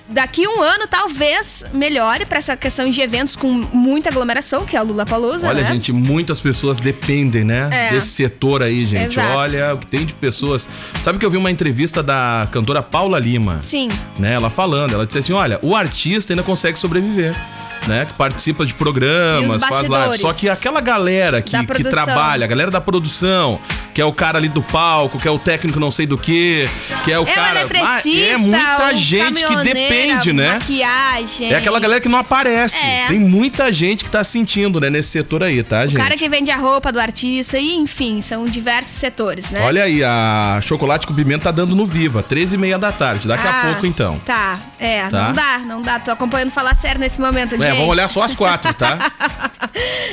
daqui 0.07 0.47
um 0.47 0.61
ano, 0.61 0.87
talvez 0.87 1.63
melhore 1.73 2.25
pra 2.25 2.37
essa 2.37 2.55
questão 2.55 2.89
de 2.89 3.01
eventos 3.01 3.35
com 3.35 3.47
muita 3.47 4.09
aglomeração, 4.09 4.65
que 4.65 4.75
é 4.77 4.81
o 4.81 4.85
Lula 4.85 5.05
Palusa, 5.05 5.47
Olha, 5.47 5.63
né? 5.63 5.71
gente, 5.73 5.91
muitas 5.91 6.39
pessoas 6.39 6.77
dependem, 6.79 7.43
né? 7.43 7.69
É. 7.71 7.89
Desse 7.91 8.09
setor 8.09 8.61
aí, 8.61 8.85
gente. 8.85 9.13
Exato. 9.13 9.37
Olha 9.37 9.73
o 9.73 9.77
que 9.77 9.87
tem 9.87 10.05
de 10.05 10.13
pessoas. 10.13 10.67
Sabe 11.03 11.19
que 11.19 11.25
eu 11.25 11.31
vi 11.31 11.37
uma 11.37 11.51
entrevista 11.51 12.03
da 12.03 12.47
cantora 12.51 12.81
Paula 12.81 13.19
Lima, 13.19 13.59
Sim. 13.61 13.89
né? 14.19 14.33
Ela 14.33 14.49
falando, 14.49 14.93
ela 14.93 15.05
disse 15.05 15.19
assim: 15.19 15.33
olha, 15.33 15.59
o 15.61 15.75
artista 15.75 16.33
ainda 16.33 16.43
consegue 16.43 16.77
sobreviver. 16.77 17.35
Né, 17.87 18.05
que 18.05 18.13
participa 18.13 18.65
de 18.65 18.73
programas, 18.73 19.61
faz 19.61 19.87
bastidores. 19.87 20.21
Só 20.21 20.33
que 20.33 20.49
aquela 20.49 20.81
galera 20.81 21.41
que, 21.41 21.55
que 21.65 21.83
trabalha, 21.83 22.43
a 22.43 22.47
galera 22.47 22.71
da 22.71 22.81
produção, 22.81 23.59
que 23.93 24.01
é 24.01 24.05
o 24.05 24.11
cara 24.11 24.37
ali 24.39 24.49
do 24.49 24.61
palco, 24.61 25.19
que 25.19 25.27
é 25.27 25.31
o 25.31 25.37
técnico 25.37 25.79
não 25.79 25.91
sei 25.91 26.07
do 26.07 26.17
que, 26.17 26.67
que 27.03 27.11
é 27.11 27.19
o 27.19 27.21
é 27.27 27.31
o 27.31 27.33
cara. 27.35 27.59
eletricista, 27.61 28.33
é 28.33 28.37
muita 28.37 28.93
o 28.93 28.97
gente 28.97 29.43
que 29.45 29.55
depende, 29.63 30.33
né? 30.33 30.53
maquiagem. 30.53 31.53
É 31.53 31.57
aquela 31.57 31.79
galera 31.79 32.01
que 32.01 32.09
não 32.09 32.17
aparece. 32.19 32.83
É. 32.83 33.05
Tem 33.07 33.19
muita 33.19 33.71
gente 33.71 34.03
que 34.03 34.09
tá 34.09 34.23
sentindo, 34.23 34.79
né, 34.79 34.89
nesse 34.89 35.09
setor 35.09 35.43
aí, 35.43 35.61
tá, 35.63 35.83
gente? 35.85 35.95
O 35.95 35.99
cara 36.03 36.17
que 36.17 36.27
vende 36.27 36.49
a 36.51 36.57
roupa 36.57 36.91
do 36.91 36.99
artista 36.99 37.57
e, 37.59 37.73
enfim, 37.75 38.19
são 38.21 38.45
diversos 38.45 38.97
setores, 38.97 39.49
né? 39.51 39.61
Olha 39.63 39.83
aí, 39.83 40.03
a 40.03 40.59
chocolate 40.61 41.05
com 41.05 41.13
pimenta 41.13 41.45
tá 41.45 41.51
dando 41.51 41.75
no 41.75 41.85
Viva, 41.85 42.23
13 42.23 42.55
e 42.55 42.57
meia 42.57 42.77
da 42.79 42.91
tarde. 42.91 43.27
Daqui 43.27 43.47
a 43.47 43.61
Ah, 43.61 43.65
pouco, 43.67 43.85
então. 43.85 44.19
Tá, 44.25 44.59
é, 44.79 45.03
Tá? 45.07 45.27
não 45.27 45.33
dá, 45.33 45.59
não 45.59 45.81
dá. 45.81 45.99
Tô 45.99 46.11
acompanhando 46.11 46.51
falar 46.51 46.75
sério 46.75 46.99
nesse 46.99 47.21
momento, 47.21 47.55
É, 47.55 47.57
vamos 47.75 47.89
olhar 47.89 48.07
só 48.07 48.23
as 48.23 48.35
quatro, 48.35 48.73
tá? 48.73 48.97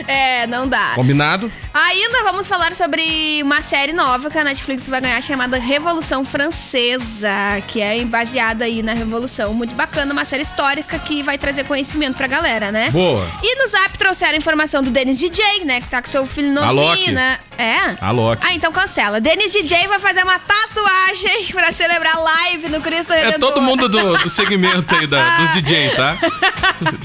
É, 0.09 0.47
não 0.49 0.67
dá. 0.67 0.93
Combinado? 0.97 1.51
Ainda 1.73 2.25
vamos 2.25 2.49
falar 2.49 2.75
sobre 2.75 3.41
uma 3.43 3.63
série 3.63 3.93
nova 3.93 4.29
que 4.29 4.37
a 4.37 4.43
Netflix 4.43 4.89
vai 4.89 5.01
ganhar 5.01 5.21
chamada 5.23 5.59
Revolução 5.59 6.25
Francesa, 6.25 7.31
que 7.69 7.81
é 7.81 8.05
baseada 8.05 8.65
aí 8.65 8.83
na 8.83 8.93
Revolução. 8.93 9.55
Muito 9.55 9.75
bacana, 9.75 10.13
uma 10.13 10.25
série 10.25 10.43
histórica 10.43 10.99
que 10.99 11.23
vai 11.23 11.39
trazer 11.39 11.65
conhecimento 11.65 12.17
pra 12.17 12.27
galera, 12.27 12.73
né? 12.73 12.91
Boa. 12.91 13.25
E 13.43 13.57
no 13.57 13.69
Zap 13.69 13.97
trouxeram 13.97 14.35
a 14.35 14.37
informação 14.37 14.83
do 14.83 14.91
Denis 14.91 15.19
DJ, 15.19 15.65
né? 15.65 15.81
Que 15.81 15.89
tá 15.89 16.03
com 16.03 16.11
seu 16.11 16.27
filho 16.27 16.53
novinho, 16.53 17.13
né? 17.13 17.39
É? 17.57 17.97
A 18.01 18.11
Loki. 18.11 18.43
Ah, 18.45 18.55
então 18.55 18.73
cancela. 18.73 19.21
Denis 19.21 19.53
DJ 19.53 19.87
vai 19.87 20.01
fazer 20.01 20.25
uma 20.25 20.39
tatuagem 20.39 21.47
pra 21.53 21.71
celebrar 21.73 22.19
live 22.19 22.69
no 22.71 22.81
Cristo 22.81 23.13
Redentor. 23.13 23.35
É 23.35 23.39
todo 23.39 23.63
mundo 23.63 23.89
do, 23.89 24.15
do 24.17 24.31
segmento 24.31 24.95
aí, 24.97 25.07
da- 25.07 25.37
dos 25.39 25.51
DJ, 25.53 25.91
tá? 25.91 26.17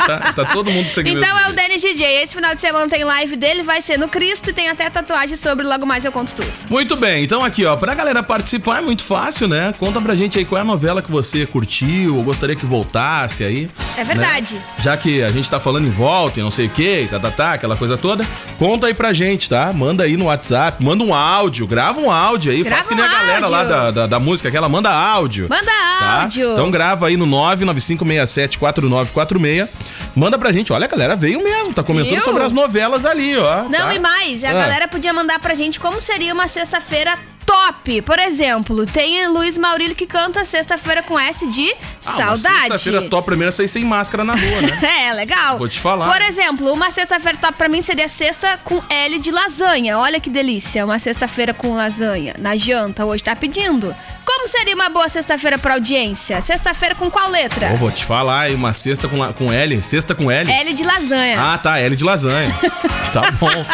tá? 0.05 0.33
Tá 0.33 0.45
todo 0.53 0.71
mundo 0.71 0.87
do 0.87 0.93
segmento. 0.93 1.25
Então 1.25 1.39
é 1.39 1.49
o 1.49 1.53
Denis 1.53 1.81
DJ. 1.81 2.23
Esse 2.23 2.33
final 2.35 2.53
de 2.55 2.61
semana 2.61 2.87
tem 2.87 3.03
live 3.03 3.35
dele, 3.35 3.63
vai 3.63 3.81
ser 3.81 3.97
no 3.97 4.07
Cristo 4.07 4.49
e 4.49 4.53
tem 4.53 4.69
até 4.69 4.89
tatuagem 4.89 5.35
sobre. 5.37 5.65
Logo 5.65 5.85
mais 5.85 6.05
eu 6.05 6.11
conto 6.11 6.33
tudo. 6.33 6.51
Muito 6.69 6.95
bem, 6.95 7.23
então 7.23 7.43
aqui, 7.43 7.65
ó, 7.65 7.75
pra 7.75 7.93
galera 7.93 8.23
participar 8.23 8.79
é 8.79 8.81
muito 8.81 9.03
fácil, 9.03 9.47
né? 9.47 9.73
Conta 9.79 9.99
pra 10.01 10.15
gente 10.15 10.37
aí 10.37 10.45
qual 10.45 10.59
é 10.59 10.61
a 10.61 10.65
novela 10.65 11.01
que 11.01 11.11
você 11.11 11.45
curtiu 11.45 12.17
ou 12.17 12.23
gostaria 12.23 12.55
que 12.55 12.65
voltasse 12.65 13.43
aí. 13.43 13.69
É 13.97 14.03
verdade. 14.03 14.55
né? 14.55 14.61
Já 14.79 14.95
que 14.97 15.23
a 15.23 15.31
gente 15.31 15.49
tá 15.49 15.59
falando 15.59 15.87
em 15.87 15.91
volta 15.91 16.39
e 16.39 16.43
não 16.43 16.51
sei 16.51 16.67
o 16.67 16.69
que, 16.69 17.07
tá, 17.09 17.19
tá, 17.19 17.31
tá, 17.31 17.53
aquela 17.53 17.75
coisa 17.75 17.97
toda, 17.97 18.23
conta 18.57 18.87
aí 18.87 18.93
pra 18.93 19.11
gente, 19.13 19.49
tá? 19.49 19.71
Manda 19.73 20.03
aí 20.03 20.15
no 20.17 20.25
WhatsApp, 20.25 20.83
manda 20.83 21.03
um 21.03 21.13
áudio, 21.13 21.65
grava 21.67 21.99
um 21.99 22.11
áudio 22.11 22.51
aí, 22.51 22.63
Grava 22.63 22.75
faz 22.75 22.87
que 22.87 22.95
nem 22.95 23.03
um 23.03 23.07
a 23.07 23.11
galera 23.11 23.47
lá 23.47 23.57
áudio. 23.59 23.73
da, 23.73 23.91
da, 23.91 24.07
da 24.07 24.19
música, 24.19 24.49
que 24.51 24.57
ela 24.57 24.69
manda 24.69 24.89
áudio. 24.91 25.47
Manda 25.49 25.71
tá? 25.99 26.21
áudio. 26.21 26.51
Então 26.53 26.69
grava 26.71 27.07
aí 27.07 27.17
no 27.17 27.25
995674946 27.25 29.67
Manda 30.17 30.37
pra 30.37 30.51
gente. 30.51 30.73
Olha, 30.73 30.85
a 30.85 30.87
galera 30.87 31.15
veio 31.15 31.41
mesmo, 31.43 31.73
tá 31.73 31.83
comentando 31.83 32.15
Viu? 32.15 32.21
sobre 32.23 32.43
as 32.43 32.51
novelas 32.51 33.05
ali, 33.05 33.37
ó. 33.37 33.63
Não, 33.63 33.87
tá? 33.87 33.93
e 33.95 33.99
mais, 33.99 34.43
a 34.43 34.49
Ah. 34.49 34.53
galera 34.53 34.87
podia 34.87 35.13
mandar 35.13 35.39
pra 35.39 35.53
gente 35.53 35.79
como 35.79 36.01
seria 36.01 36.33
uma 36.33 36.47
sexta-feira 36.47 37.17
top. 37.45 38.01
Por 38.01 38.19
exemplo, 38.19 38.85
tem 38.85 39.25
Luiz 39.27 39.57
Maurílio 39.57 39.95
que 39.95 40.05
canta 40.05 40.43
sexta-feira 40.43 41.01
com 41.03 41.17
S 41.17 41.45
de 41.47 41.71
Ah, 42.05 42.11
saudade. 42.11 42.59
Sexta-feira 42.69 43.03
top 43.03 43.25
primeiro 43.25 43.51
sair 43.53 43.67
sem 43.69 43.85
máscara 43.85 44.23
na 44.23 44.33
rua, 44.35 44.61
né? 44.61 44.79
É, 45.07 45.13
legal. 45.13 45.57
Vou 45.57 45.69
te 45.69 45.79
falar. 45.79 46.11
Por 46.11 46.21
exemplo, 46.21 46.73
uma 46.73 46.89
sexta-feira 46.91 47.37
top 47.37 47.53
pra 47.53 47.69
mim 47.69 47.81
seria 47.81 48.07
sexta 48.09 48.59
com 48.63 48.81
L 48.89 49.19
de 49.19 49.31
lasanha. 49.31 49.97
Olha 49.97 50.19
que 50.19 50.29
delícia, 50.29 50.83
uma 50.83 50.99
sexta-feira 50.99 51.53
com 51.53 51.73
lasanha. 51.75 52.35
Na 52.39 52.57
janta, 52.57 53.05
hoje 53.05 53.23
tá 53.23 53.35
pedindo. 53.35 53.95
Como 54.47 54.59
seria 54.59 54.75
uma 54.75 54.87
boa 54.87 55.09
sexta-feira 55.09 55.57
pra 55.57 55.73
audiência? 55.73 56.39
Sexta-feira 56.39 56.95
com 56.95 57.11
qual 57.11 57.29
letra? 57.29 57.73
Ô, 57.73 57.75
vou 57.75 57.91
te 57.91 58.05
falar, 58.05 58.49
uma 58.51 58.71
cesta 58.71 59.05
com, 59.05 59.17
com 59.33 59.51
L. 59.51 59.83
Sexta 59.83 60.15
com 60.15 60.31
L. 60.31 60.49
L 60.49 60.73
de 60.73 60.83
lasanha. 60.85 61.37
Ah, 61.37 61.57
tá, 61.57 61.77
L 61.79 61.93
de 61.93 62.03
lasanha. 62.05 62.55
tá 63.11 63.29
bom. 63.31 63.65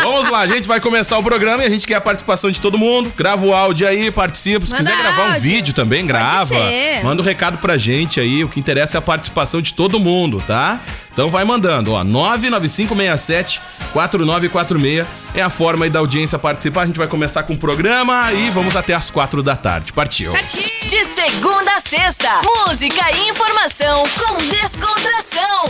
Vamos 0.00 0.30
lá, 0.30 0.38
a 0.38 0.46
gente 0.46 0.68
vai 0.68 0.80
começar 0.80 1.18
o 1.18 1.24
programa 1.24 1.64
e 1.64 1.66
a 1.66 1.68
gente 1.68 1.88
quer 1.88 1.96
a 1.96 2.00
participação 2.00 2.52
de 2.52 2.60
todo 2.60 2.78
mundo. 2.78 3.12
Grava 3.16 3.44
o 3.44 3.52
áudio 3.52 3.88
aí, 3.88 4.12
participa. 4.12 4.64
Se 4.64 4.70
Manda 4.70 4.84
quiser 4.84 5.02
gravar 5.02 5.22
um 5.22 5.26
áudio. 5.26 5.40
vídeo 5.40 5.74
também, 5.74 6.06
grava. 6.06 6.54
Manda 7.02 7.20
um 7.20 7.24
recado 7.24 7.58
pra 7.58 7.76
gente 7.76 8.20
aí. 8.20 8.44
O 8.44 8.48
que 8.48 8.60
interessa 8.60 8.96
é 8.96 9.00
a 9.00 9.02
participação 9.02 9.60
de 9.60 9.74
todo 9.74 9.98
mundo, 9.98 10.40
tá? 10.46 10.80
Então 11.12 11.28
vai 11.28 11.44
mandando, 11.44 11.92
ó. 11.92 12.02
99567 12.02 13.60
4946 13.92 15.06
é 15.34 15.42
a 15.42 15.50
forma 15.50 15.84
aí 15.84 15.90
da 15.90 15.98
audiência 15.98 16.38
participar. 16.38 16.82
A 16.82 16.86
gente 16.86 16.98
vai 16.98 17.06
começar 17.06 17.42
com 17.42 17.52
o 17.52 17.58
programa 17.58 18.32
e 18.32 18.50
vamos 18.50 18.76
até 18.76 18.94
as 18.94 19.10
quatro 19.10 19.42
da 19.42 19.54
tarde. 19.54 19.92
Partiu. 19.92 20.32
De 20.32 21.04
segunda 21.04 21.72
a 21.72 21.80
sexta, 21.80 22.28
música 22.66 23.02
e 23.16 23.28
informação 23.28 24.02
com 24.18 24.36
descontração. 24.48 25.64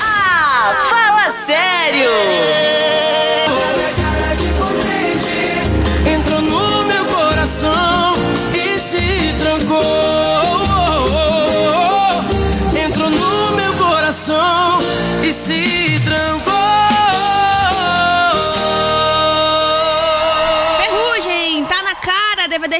Ah, 0.00 0.74
fala 0.88 1.30
sério! 1.46 3.33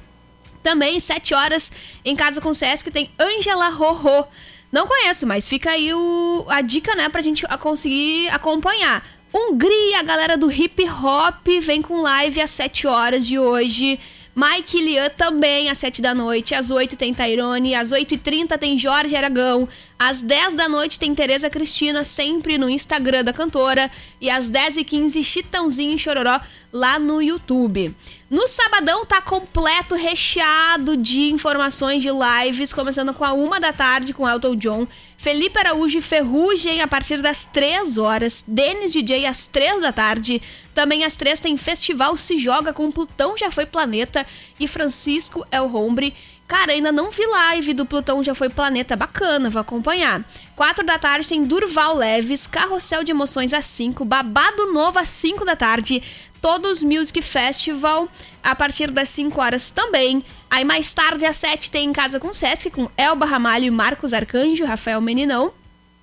Também, 0.64 0.98
7 0.98 1.34
horas, 1.34 1.70
em 2.02 2.16
Casa 2.16 2.40
com 2.40 2.54
Sesc, 2.54 2.90
tem 2.90 3.10
Angela 3.18 3.68
Rorô. 3.68 4.24
Não 4.72 4.86
conheço, 4.86 5.26
mas 5.26 5.46
fica 5.46 5.70
aí 5.70 5.92
o, 5.92 6.46
a 6.48 6.62
dica, 6.62 6.96
né, 6.96 7.10
pra 7.10 7.20
gente 7.20 7.46
conseguir 7.60 8.30
acompanhar. 8.30 9.06
Hungria, 9.32 10.00
a 10.00 10.02
galera 10.02 10.38
do 10.38 10.50
hip 10.50 10.88
hop, 10.88 11.46
vem 11.60 11.82
com 11.82 12.00
live 12.00 12.40
às 12.40 12.50
7 12.50 12.86
horas 12.86 13.26
de 13.26 13.38
hoje. 13.38 14.00
Mike 14.34 14.82
Lian 14.82 15.08
também 15.10 15.70
às 15.70 15.78
7 15.78 16.02
da 16.02 16.12
noite. 16.14 16.54
Às 16.54 16.70
8 16.70 16.96
tem 16.96 17.14
Tairone. 17.14 17.74
Às 17.74 17.90
8h30 17.90 18.58
tem 18.58 18.76
Jorge 18.76 19.14
Aragão. 19.14 19.68
Às 19.96 20.22
10 20.22 20.54
da 20.54 20.68
noite 20.68 20.98
tem 20.98 21.14
Tereza 21.14 21.48
Cristina, 21.48 22.02
sempre 22.02 22.58
no 22.58 22.68
Instagram 22.68 23.22
da 23.22 23.32
cantora. 23.32 23.88
E 24.20 24.28
às 24.28 24.50
10h15, 24.50 25.22
Chitãozinho 25.22 25.94
e 25.94 25.98
Chororó 25.98 26.40
lá 26.72 26.98
no 26.98 27.22
YouTube. 27.22 27.94
No 28.34 28.48
sabadão 28.48 29.06
tá 29.06 29.22
completo, 29.22 29.94
recheado 29.94 30.96
de 30.96 31.30
informações 31.30 32.02
de 32.02 32.08
lives, 32.10 32.72
começando 32.72 33.14
com 33.14 33.24
a 33.24 33.32
uma 33.32 33.60
da 33.60 33.72
tarde 33.72 34.12
com 34.12 34.28
Elton 34.28 34.56
John, 34.56 34.88
Felipe 35.16 35.56
Araújo 35.56 35.98
e 35.98 36.02
Ferrugem 36.02 36.82
a 36.82 36.88
partir 36.88 37.22
das 37.22 37.46
3 37.46 37.96
horas, 37.96 38.42
Denis 38.44 38.92
DJ 38.92 39.26
às 39.26 39.46
3 39.46 39.80
da 39.80 39.92
tarde, 39.92 40.42
também 40.74 41.04
às 41.04 41.14
3 41.14 41.38
tem 41.38 41.56
Festival 41.56 42.16
Se 42.16 42.36
Joga 42.36 42.72
com 42.72 42.90
Plutão 42.90 43.38
Já 43.38 43.52
Foi 43.52 43.66
Planeta 43.66 44.26
e 44.58 44.66
Francisco 44.66 45.46
El 45.52 45.72
Hombre. 45.72 46.12
Cara, 46.46 46.72
ainda 46.72 46.92
não 46.92 47.10
vi 47.10 47.24
live 47.24 47.72
do 47.72 47.86
Plutão 47.86 48.22
Já 48.22 48.34
Foi 48.34 48.50
Planeta, 48.50 48.94
bacana, 48.94 49.48
vou 49.48 49.60
acompanhar. 49.60 50.22
4 50.54 50.84
da 50.84 50.98
tarde 50.98 51.26
tem 51.26 51.42
Durval 51.44 51.96
Leves, 51.96 52.46
Carrossel 52.46 53.02
de 53.02 53.10
Emoções 53.10 53.54
às 53.54 53.64
5, 53.64 54.04
Babado 54.04 54.70
Novo 54.72 54.98
às 54.98 55.08
5 55.08 55.44
da 55.44 55.56
tarde, 55.56 56.02
Todos 56.42 56.82
Music 56.82 57.22
Festival 57.22 58.06
a 58.42 58.54
partir 58.54 58.90
das 58.90 59.08
5 59.08 59.40
horas 59.40 59.70
também. 59.70 60.22
Aí 60.50 60.64
mais 60.64 60.92
tarde 60.92 61.24
às 61.24 61.36
7 61.36 61.70
tem 61.70 61.88
Em 61.88 61.92
Casa 61.92 62.20
com 62.20 62.34
Sesc 62.34 62.70
com 62.70 62.90
Elba 62.96 63.24
Ramalho 63.24 63.72
Marcos 63.72 64.12
Arcanjo, 64.12 64.66
Rafael 64.66 65.00
Meninão. 65.00 65.52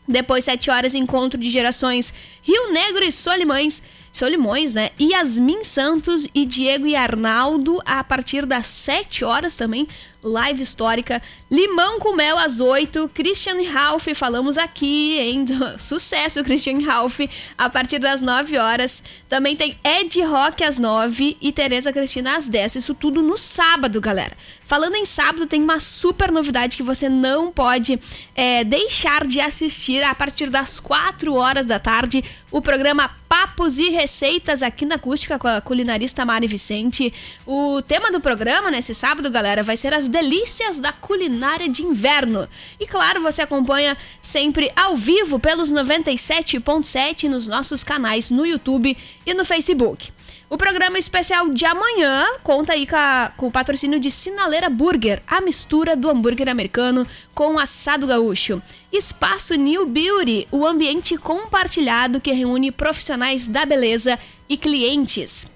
Depois, 0.08 0.44
7 0.46 0.72
horas, 0.72 0.96
encontro 0.96 1.40
de 1.40 1.50
gerações 1.50 2.12
Rio 2.42 2.72
Negro 2.74 3.04
e 3.04 3.12
Solimões. 3.12 3.84
Solimões, 4.12 4.74
né? 4.74 4.90
Yasmin 5.00 5.64
Santos 5.64 6.28
e 6.34 6.46
Diego 6.46 6.86
e 6.86 6.96
Arnaldo 6.96 7.82
a 7.86 8.04
partir 8.04 8.46
das 8.46 8.68
7 8.68 9.24
horas 9.24 9.56
também. 9.56 9.88
Live 10.24 10.62
histórica. 10.62 11.22
Limão 11.50 12.00
com 12.00 12.16
Mel 12.16 12.38
às 12.38 12.60
8. 12.60 13.10
Christian 13.14 13.70
Ralph, 13.72 14.08
falamos 14.14 14.58
aqui, 14.58 15.20
hein? 15.20 15.46
Sucesso, 15.80 16.44
Christian 16.44 16.86
Ralph, 16.86 17.22
a 17.58 17.70
partir 17.70 17.98
das 17.98 18.22
9 18.22 18.58
horas. 18.58 19.02
Também 19.28 19.56
tem 19.56 19.78
Ed 19.84 20.22
Rock 20.22 20.64
às 20.64 20.78
9 20.78 21.38
e 21.42 21.52
Tereza 21.52 21.92
Cristina 21.92 22.38
às 22.38 22.48
10. 22.48 22.76
Isso 22.76 22.94
tudo 22.94 23.22
no 23.22 23.38
sábado, 23.38 24.00
galera. 24.00 24.38
Falando 24.72 24.96
em 24.96 25.06
sábado, 25.06 25.48
tem 25.48 25.62
uma 25.62 25.80
super 25.80 26.32
novidade 26.32 26.78
que 26.78 26.84
você 26.84 27.10
não 27.10 27.52
pode 27.52 28.00
é, 28.36 28.64
deixar 28.64 29.26
de 29.26 29.42
assistir 29.42 30.02
a 30.04 30.16
partir 30.16 30.50
das 30.50 30.80
4 30.80 31.34
horas 31.34 31.66
da 31.66 31.80
tarde. 31.80 32.24
O 32.50 32.62
programa 32.62 33.10
Papos 33.28 33.78
e 33.78 33.90
Receitas 33.90 34.62
aqui 34.62 34.86
na 34.86 34.96
Acústica 34.96 35.40
com 35.40 35.48
a 35.48 35.62
culinarista 35.62 36.26
Mari 36.26 36.48
Vicente. 36.48 37.14
O 37.46 37.82
tema 37.82 38.12
do 38.12 38.20
programa 38.20 38.70
nesse 38.70 38.94
sábado, 38.94 39.30
galera, 39.30 39.64
vai 39.64 39.78
ser 39.78 39.94
as 39.94 40.08
delícias 40.12 40.78
da 40.80 40.92
culinária 40.92 41.68
de 41.68 41.82
inverno. 41.84 42.48
E 42.80 42.86
claro, 42.86 43.22
você 43.22 43.42
acompanha 43.42 43.98
sempre 44.22 44.72
ao 44.76 44.96
vivo 44.96 45.40
pelos 45.40 45.72
97.7 45.74 47.28
nos 47.30 47.48
nossos 47.48 47.84
canais 47.84 48.30
no 48.30 48.46
YouTube 48.46 48.96
e 49.26 49.34
no 49.34 49.46
Facebook. 49.46 50.12
O 50.50 50.58
programa 50.58 51.00
especial 51.00 51.48
de 51.50 51.64
amanhã 51.66 52.26
conta 52.44 52.74
aí 52.74 52.86
com, 52.86 52.96
a- 52.98 53.32
com 53.38 53.48
o 53.48 53.52
patrocínio 53.52 54.02
de 54.02 54.12
Sinaleira 54.12 54.70
Burger, 54.70 55.24
a 55.26 55.40
mistura 55.40 55.96
do 55.96 56.10
hambúrguer 56.10 56.50
americano 56.50 57.08
com 57.34 57.58
assado 57.58 58.06
gaúcho. 58.06 58.62
Espaço 58.92 59.56
New 59.56 59.86
Beauty, 59.88 60.50
o 60.52 60.68
ambiente 60.68 61.18
compartilhado 61.18 62.20
que 62.20 62.34
reúne 62.34 62.70
profissionais 62.70 63.48
da 63.48 63.66
beleza 63.66 64.20
e 64.50 64.58
clientes. 64.58 65.50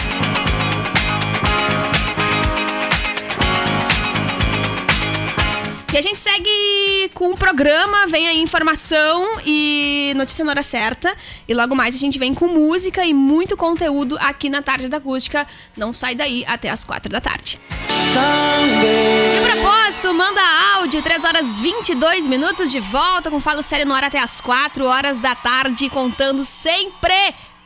E 5.94 5.96
a 5.96 6.02
gente 6.02 6.18
segue 6.18 7.08
com 7.14 7.30
o 7.30 7.36
programa, 7.36 8.08
vem 8.08 8.26
aí 8.26 8.40
informação 8.40 9.38
e 9.46 10.12
notícia 10.16 10.44
na 10.44 10.50
hora 10.50 10.62
certa. 10.64 11.16
E 11.46 11.54
logo 11.54 11.76
mais 11.76 11.94
a 11.94 11.98
gente 11.98 12.18
vem 12.18 12.34
com 12.34 12.48
música 12.48 13.06
e 13.06 13.14
muito 13.14 13.56
conteúdo 13.56 14.18
aqui 14.18 14.50
na 14.50 14.60
Tarde 14.60 14.88
da 14.88 14.96
Acústica. 14.96 15.46
Não 15.76 15.92
sai 15.92 16.16
daí 16.16 16.44
até 16.48 16.68
as 16.68 16.82
quatro 16.82 17.08
da 17.08 17.20
tarde. 17.20 17.60
De 18.10 19.52
propósito, 19.52 20.12
manda 20.12 20.40
áudio, 20.74 21.00
3 21.00 21.24
horas 21.24 21.60
22 21.60 22.26
minutos 22.26 22.72
de 22.72 22.80
volta 22.80 23.30
com 23.30 23.38
Falo 23.38 23.62
Sério 23.62 23.86
no 23.86 23.94
ar 23.94 24.02
até 24.02 24.18
as 24.18 24.40
4 24.40 24.84
horas 24.84 25.20
da 25.20 25.36
tarde, 25.36 25.88
contando 25.88 26.44
sempre 26.44 27.14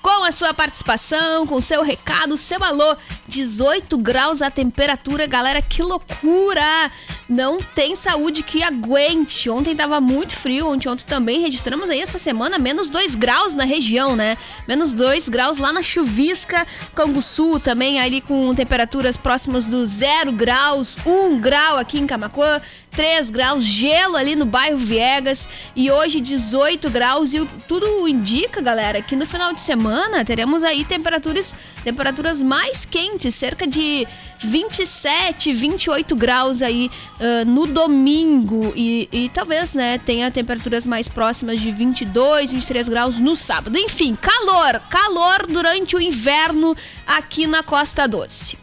com 0.02 0.22
a 0.22 0.32
sua 0.32 0.52
participação, 0.52 1.46
com 1.46 1.62
seu 1.62 1.82
recado, 1.82 2.36
seu 2.36 2.62
alô. 2.62 2.94
18 3.26 3.96
graus 3.96 4.42
a 4.42 4.50
temperatura, 4.50 5.26
galera, 5.26 5.62
que 5.62 5.82
loucura! 5.82 6.92
Não 7.28 7.58
tem 7.58 7.94
saúde 7.94 8.42
que 8.42 8.62
aguente. 8.62 9.50
Ontem 9.50 9.76
tava 9.76 10.00
muito 10.00 10.34
frio, 10.34 10.66
ontem, 10.66 10.88
ontem 10.88 11.04
também 11.04 11.40
registramos 11.40 11.90
aí 11.90 12.00
essa 12.00 12.18
semana 12.18 12.58
menos 12.58 12.88
2 12.88 13.14
graus 13.14 13.52
na 13.52 13.64
região, 13.64 14.16
né? 14.16 14.38
Menos 14.66 14.94
2 14.94 15.28
graus 15.28 15.58
lá 15.58 15.70
na 15.70 15.82
Chuvisca, 15.82 16.66
Canguçu 16.94 17.60
também, 17.60 18.00
ali 18.00 18.22
com 18.22 18.54
temperaturas 18.54 19.16
próximas 19.16 19.66
do 19.66 19.84
0 19.84 20.32
graus, 20.32 20.96
1 21.04 21.38
grau 21.38 21.76
aqui 21.76 21.98
em 21.98 22.06
Camacuã. 22.06 22.62
3 22.98 23.30
graus, 23.30 23.62
gelo 23.62 24.16
ali 24.16 24.34
no 24.34 24.44
bairro 24.44 24.76
Viegas 24.76 25.48
e 25.76 25.88
hoje 25.88 26.20
18 26.20 26.90
graus 26.90 27.32
e 27.32 27.46
tudo 27.68 28.08
indica, 28.08 28.60
galera, 28.60 29.00
que 29.00 29.14
no 29.14 29.24
final 29.24 29.52
de 29.52 29.60
semana 29.60 30.24
teremos 30.24 30.64
aí 30.64 30.84
temperaturas 30.84 31.54
temperaturas 31.84 32.42
mais 32.42 32.84
quentes, 32.84 33.36
cerca 33.36 33.68
de 33.68 34.04
27, 34.40 35.52
28 35.52 36.16
graus 36.16 36.60
aí 36.60 36.90
uh, 37.20 37.48
no 37.48 37.68
domingo 37.68 38.72
e, 38.74 39.08
e 39.12 39.28
talvez, 39.28 39.74
né, 39.74 39.98
tenha 39.98 40.28
temperaturas 40.28 40.84
mais 40.84 41.06
próximas 41.06 41.60
de 41.60 41.70
22, 41.70 42.50
23 42.50 42.88
graus 42.88 43.20
no 43.20 43.36
sábado. 43.36 43.78
Enfim, 43.78 44.18
calor, 44.20 44.80
calor 44.90 45.46
durante 45.46 45.94
o 45.94 46.00
inverno 46.00 46.76
aqui 47.06 47.46
na 47.46 47.62
Costa 47.62 48.08
Doce. 48.08 48.58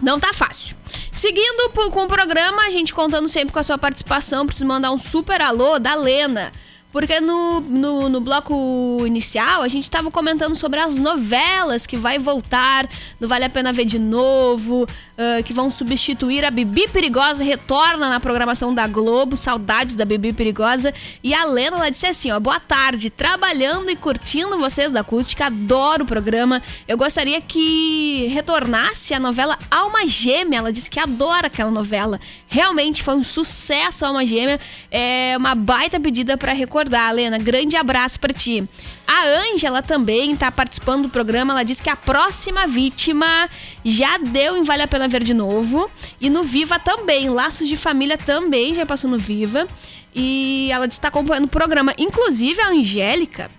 Não 0.00 0.18
tá 0.18 0.32
fácil. 0.32 0.75
Seguindo 1.16 1.70
com 1.90 2.02
o 2.02 2.06
programa, 2.06 2.66
a 2.66 2.70
gente 2.70 2.94
contando 2.94 3.26
sempre 3.26 3.50
com 3.50 3.58
a 3.58 3.62
sua 3.62 3.78
participação, 3.78 4.44
preciso 4.44 4.66
mandar 4.66 4.92
um 4.92 4.98
super 4.98 5.40
alô 5.40 5.78
da 5.78 5.94
Lena. 5.94 6.52
Porque 6.96 7.20
no, 7.20 7.60
no, 7.60 8.08
no, 8.08 8.22
bloco 8.22 9.04
inicial 9.04 9.60
a 9.60 9.68
gente 9.68 9.84
estava 9.84 10.10
comentando 10.10 10.56
sobre 10.56 10.80
as 10.80 10.96
novelas 10.96 11.86
que 11.86 11.94
vai 11.94 12.18
voltar, 12.18 12.88
não 13.20 13.28
vale 13.28 13.44
a 13.44 13.50
pena 13.50 13.70
ver 13.70 13.84
de 13.84 13.98
novo, 13.98 14.84
uh, 14.84 15.42
que 15.44 15.52
vão 15.52 15.70
substituir 15.70 16.42
a 16.42 16.50
Bibi 16.50 16.88
Perigosa, 16.88 17.44
retorna 17.44 18.08
na 18.08 18.18
programação 18.18 18.74
da 18.74 18.86
Globo, 18.86 19.36
saudades 19.36 19.94
da 19.94 20.06
Bibi 20.06 20.32
Perigosa. 20.32 20.94
E 21.22 21.34
a 21.34 21.44
Lena, 21.44 21.76
ela 21.76 21.90
disse 21.90 22.06
assim, 22.06 22.30
ó, 22.30 22.40
boa 22.40 22.58
tarde, 22.58 23.10
trabalhando 23.10 23.90
e 23.90 23.96
curtindo 23.96 24.56
vocês 24.56 24.90
da 24.90 25.00
Acústica, 25.00 25.48
adoro 25.48 26.04
o 26.04 26.06
programa. 26.06 26.62
Eu 26.88 26.96
gostaria 26.96 27.42
que 27.42 28.26
retornasse 28.28 29.12
a 29.12 29.20
novela 29.20 29.58
Alma 29.70 30.08
Gêmea, 30.08 30.60
ela 30.60 30.72
disse 30.72 30.90
que 30.90 30.98
adora 30.98 31.48
aquela 31.48 31.70
novela. 31.70 32.18
Realmente 32.48 33.02
foi 33.02 33.16
um 33.16 33.24
sucesso 33.24 34.06
Alma 34.06 34.24
Gêmea, 34.24 34.58
é 34.90 35.34
uma 35.36 35.54
baita 35.54 36.00
pedida 36.00 36.38
para 36.38 36.54
recordar 36.54 36.85
recordar, 36.86 37.12
Lena. 37.12 37.38
Grande 37.38 37.76
abraço 37.76 38.18
para 38.18 38.32
ti. 38.32 38.66
A 39.06 39.24
Ângela 39.50 39.82
também 39.82 40.32
está 40.32 40.50
participando 40.50 41.02
do 41.02 41.08
programa. 41.08 41.52
Ela 41.52 41.64
disse 41.64 41.82
que 41.82 41.90
a 41.90 41.96
próxima 41.96 42.66
vítima 42.66 43.26
já 43.84 44.16
deu 44.18 44.56
em 44.56 44.62
Vale 44.62 44.82
a 44.82 44.88
Pena 44.88 45.08
Ver 45.08 45.24
de 45.24 45.34
novo. 45.34 45.90
E 46.20 46.30
no 46.30 46.44
Viva 46.44 46.78
também. 46.78 47.28
Laços 47.28 47.68
de 47.68 47.76
Família 47.76 48.16
também 48.16 48.74
já 48.74 48.86
passou 48.86 49.10
no 49.10 49.18
Viva. 49.18 49.66
E 50.14 50.68
ela 50.72 50.86
está 50.86 51.08
acompanhando 51.08 51.44
o 51.44 51.48
programa. 51.48 51.92
Inclusive 51.98 52.60
a 52.60 52.68
Angélica. 52.68 53.50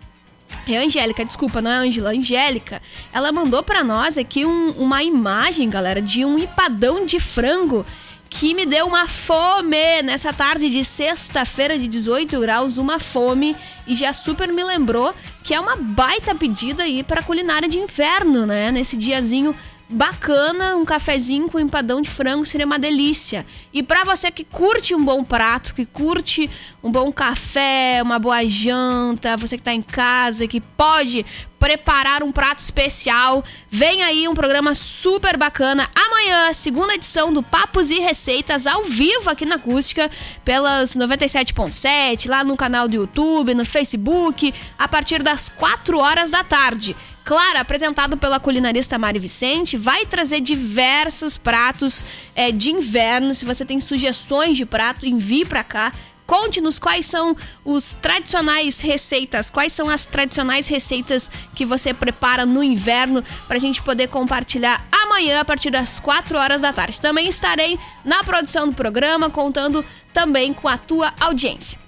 É 0.67 0.77
Angélica, 0.77 1.23
desculpa, 1.23 1.61
não 1.61 1.71
é 1.71 1.75
a 1.75 1.79
Angela, 1.79 2.09
a 2.09 2.13
Angélica. 2.13 2.81
Ela 3.13 3.31
mandou 3.31 3.63
para 3.63 3.83
nós 3.83 4.17
aqui 4.17 4.45
um, 4.45 4.71
uma 4.71 5.03
imagem, 5.03 5.69
galera, 5.69 6.01
de 6.01 6.25
um 6.25 6.37
empadão 6.37 7.05
de 7.05 7.19
frango 7.19 7.85
que 8.29 8.53
me 8.53 8.65
deu 8.65 8.85
uma 8.85 9.07
fome 9.07 10.01
nessa 10.03 10.31
tarde 10.31 10.69
de 10.69 10.83
sexta-feira 10.83 11.77
de 11.77 11.87
18 11.87 12.39
graus, 12.39 12.77
uma 12.77 12.99
fome 12.99 13.55
e 13.85 13.95
já 13.95 14.13
super 14.13 14.51
me 14.51 14.63
lembrou 14.63 15.13
que 15.43 15.53
é 15.53 15.59
uma 15.59 15.75
baita 15.75 16.35
pedida 16.35 16.83
aí 16.83 17.03
para 17.03 17.23
culinária 17.23 17.69
de 17.69 17.77
inverno, 17.77 18.45
né? 18.45 18.71
Nesse 18.71 18.97
diazinho 18.97 19.55
bacana, 19.89 20.75
um 20.75 20.83
cafezinho 20.83 21.49
com 21.49 21.59
empadão 21.59 22.01
de 22.01 22.09
frango 22.09 22.45
seria 22.45 22.65
uma 22.65 22.77
delícia. 22.77 23.45
E 23.73 23.81
para 23.81 24.03
você 24.03 24.29
que 24.29 24.43
curte 24.43 24.93
um 24.93 25.03
bom 25.03 25.23
prato, 25.23 25.73
que 25.73 25.85
curte 25.85 26.49
um 26.83 26.91
bom 26.91 27.11
café, 27.11 27.99
uma 28.01 28.19
boa 28.19 28.45
janta, 28.47 29.37
você 29.37 29.57
que 29.57 29.63
tá 29.63 29.73
em 29.73 29.81
casa, 29.81 30.47
que 30.47 30.59
pode 30.59 31.25
preparar 31.57 32.21
um 32.21 32.31
prato 32.31 32.59
especial, 32.59 33.43
vem 33.69 34.03
aí 34.03 34.27
um 34.27 34.33
programa 34.33 34.75
super 34.75 35.37
bacana. 35.37 35.89
Amanhã, 35.95 36.53
segunda 36.53 36.93
edição 36.93 37.33
do 37.33 37.41
Papos 37.41 37.89
e 37.89 37.99
Receitas 37.99 38.67
ao 38.67 38.83
vivo 38.83 39.29
aqui 39.29 39.45
na 39.45 39.55
Acústica, 39.55 40.11
pelas 40.45 40.95
97.7, 40.95 42.29
lá 42.29 42.43
no 42.43 42.55
canal 42.55 42.87
do 42.87 42.95
YouTube, 42.95 43.55
no 43.55 43.65
Facebook, 43.65 44.53
a 44.77 44.87
partir 44.87 45.23
das 45.23 45.49
4 45.49 45.97
horas 45.97 46.29
da 46.29 46.43
tarde. 46.43 46.95
Claro, 47.27 47.59
apresentado 47.59 48.15
pela 48.15 48.39
culinarista 48.39 48.97
Mari 48.97 49.19
Vicente, 49.19 49.75
vai 49.75 50.05
trazer 50.05 50.39
diversos 50.39 51.37
pratos 51.37 52.01
é, 52.33 52.53
de 52.53 52.69
inverno. 52.69 53.35
Se 53.35 53.43
você 53.43 53.65
tem 53.65 53.81
sugestões 53.81 54.55
de 54.55 54.65
prato, 54.65 55.05
envie 55.05 55.43
para 55.43 55.61
cá. 55.61 55.91
Conte-nos 56.25 56.79
quais 56.79 57.05
são 57.05 57.35
os 57.65 57.93
tradicionais 57.95 58.79
receitas, 58.79 59.49
quais 59.49 59.73
são 59.73 59.89
as 59.89 60.05
tradicionais 60.05 60.69
receitas 60.69 61.29
que 61.53 61.65
você 61.65 61.93
prepara 61.93 62.45
no 62.45 62.63
inverno 62.63 63.21
para 63.45 63.57
a 63.57 63.59
gente 63.59 63.81
poder 63.81 64.07
compartilhar 64.07 64.87
amanhã 64.89 65.41
a 65.41 65.45
partir 65.45 65.69
das 65.69 65.99
4 65.99 66.37
horas 66.37 66.61
da 66.61 66.71
tarde. 66.71 67.01
Também 67.01 67.27
estarei 67.27 67.77
na 68.05 68.23
produção 68.23 68.69
do 68.69 68.73
programa 68.73 69.29
contando 69.29 69.83
também 70.13 70.53
com 70.53 70.69
a 70.69 70.77
tua 70.77 71.13
audiência. 71.19 71.86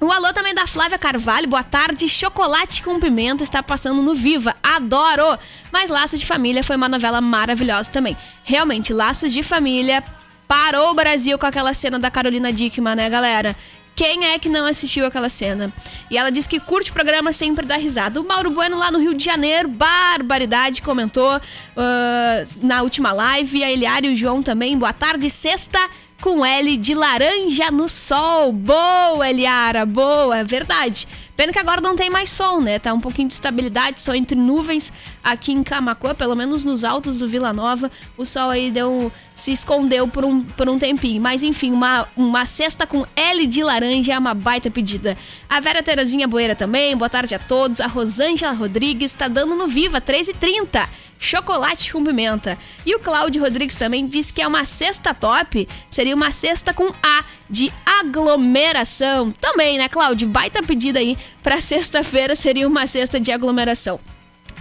Um 0.00 0.12
alô 0.12 0.32
também 0.32 0.54
da 0.54 0.64
Flávia 0.64 0.96
Carvalho, 0.96 1.48
boa 1.48 1.64
tarde. 1.64 2.08
Chocolate 2.08 2.84
com 2.84 3.00
pimenta 3.00 3.42
está 3.42 3.64
passando 3.64 4.00
no 4.00 4.14
Viva, 4.14 4.54
adoro! 4.62 5.36
Mas 5.72 5.90
Laço 5.90 6.16
de 6.16 6.24
Família 6.24 6.62
foi 6.62 6.76
uma 6.76 6.88
novela 6.88 7.20
maravilhosa 7.20 7.90
também. 7.90 8.16
Realmente, 8.44 8.92
Laço 8.92 9.28
de 9.28 9.42
Família 9.42 10.04
parou 10.46 10.92
o 10.92 10.94
Brasil 10.94 11.36
com 11.36 11.46
aquela 11.46 11.74
cena 11.74 11.98
da 11.98 12.12
Carolina 12.12 12.52
Dickman, 12.52 12.94
né, 12.94 13.10
galera? 13.10 13.56
Quem 13.96 14.26
é 14.26 14.38
que 14.38 14.48
não 14.48 14.66
assistiu 14.66 15.04
aquela 15.04 15.28
cena? 15.28 15.72
E 16.08 16.16
ela 16.16 16.30
disse 16.30 16.48
que 16.48 16.60
curte 16.60 16.92
o 16.92 16.94
programa 16.94 17.32
sempre 17.32 17.66
dá 17.66 17.76
risada. 17.76 18.20
O 18.20 18.24
Mauro 18.24 18.50
Bueno 18.52 18.78
lá 18.78 18.92
no 18.92 19.00
Rio 19.00 19.14
de 19.14 19.24
Janeiro, 19.24 19.68
barbaridade, 19.68 20.80
comentou 20.80 21.38
uh, 21.38 22.48
na 22.62 22.82
última 22.82 23.10
live. 23.10 23.64
A 23.64 23.72
Eliara 23.72 24.06
e 24.06 24.12
o 24.12 24.16
João 24.16 24.44
também. 24.44 24.78
Boa 24.78 24.92
tarde, 24.92 25.28
sexta 25.28 25.80
com 26.20 26.44
L 26.44 26.76
de 26.76 26.94
laranja 26.94 27.70
no 27.70 27.88
sol. 27.88 28.52
Boa, 28.52 29.28
Eliara, 29.28 29.86
boa, 29.86 30.38
é 30.38 30.44
verdade. 30.44 31.06
Pena 31.36 31.52
que 31.52 31.58
agora 31.58 31.80
não 31.80 31.94
tem 31.94 32.10
mais 32.10 32.30
sol, 32.30 32.60
né? 32.60 32.78
Tá 32.80 32.92
um 32.92 33.00
pouquinho 33.00 33.28
de 33.28 33.34
estabilidade, 33.34 34.00
só 34.00 34.14
entre 34.14 34.36
nuvens 34.36 34.92
aqui 35.22 35.52
em 35.52 35.62
Camacuã, 35.62 36.14
pelo 36.14 36.34
menos 36.34 36.64
nos 36.64 36.82
altos 36.82 37.18
do 37.18 37.28
Vila 37.28 37.52
Nova. 37.52 37.90
O 38.16 38.24
sol 38.24 38.50
aí 38.50 38.70
deu, 38.72 39.12
se 39.38 39.52
escondeu 39.52 40.08
por 40.08 40.24
um, 40.24 40.42
por 40.42 40.68
um 40.68 40.78
tempinho. 40.78 41.22
Mas 41.22 41.44
enfim, 41.44 41.70
uma, 41.70 42.08
uma 42.16 42.44
cesta 42.44 42.86
com 42.86 43.06
L 43.14 43.46
de 43.46 43.62
laranja 43.62 44.12
é 44.12 44.18
uma 44.18 44.34
baita 44.34 44.68
pedida. 44.68 45.16
A 45.48 45.60
Vera 45.60 45.80
Terezinha 45.80 46.26
Boeira 46.26 46.56
também, 46.56 46.96
boa 46.96 47.08
tarde 47.08 47.36
a 47.36 47.38
todos. 47.38 47.80
A 47.80 47.86
Rosângela 47.86 48.52
Rodrigues 48.52 49.14
tá 49.14 49.28
dando 49.28 49.54
no 49.54 49.68
Viva, 49.68 50.00
13h30 50.00 50.88
chocolate 51.20 51.92
com 51.92 52.04
pimenta. 52.04 52.58
E 52.86 52.94
o 52.94 53.00
Cláudio 53.00 53.42
Rodrigues 53.42 53.74
também 53.74 54.06
disse 54.06 54.32
que 54.32 54.42
é 54.42 54.46
uma 54.46 54.64
cesta 54.64 55.12
top, 55.12 55.68
seria 55.90 56.14
uma 56.14 56.30
cesta 56.30 56.72
com 56.72 56.92
A 57.02 57.24
de 57.48 57.72
aglomeração. 57.84 59.32
Também, 59.32 59.78
né, 59.78 59.88
Cláudio? 59.88 60.28
Baita 60.28 60.62
pedida 60.62 60.98
aí 60.98 61.16
para 61.42 61.60
sexta-feira 61.60 62.36
seria 62.36 62.68
uma 62.68 62.86
cesta 62.86 63.18
de 63.18 63.32
aglomeração. 63.32 63.98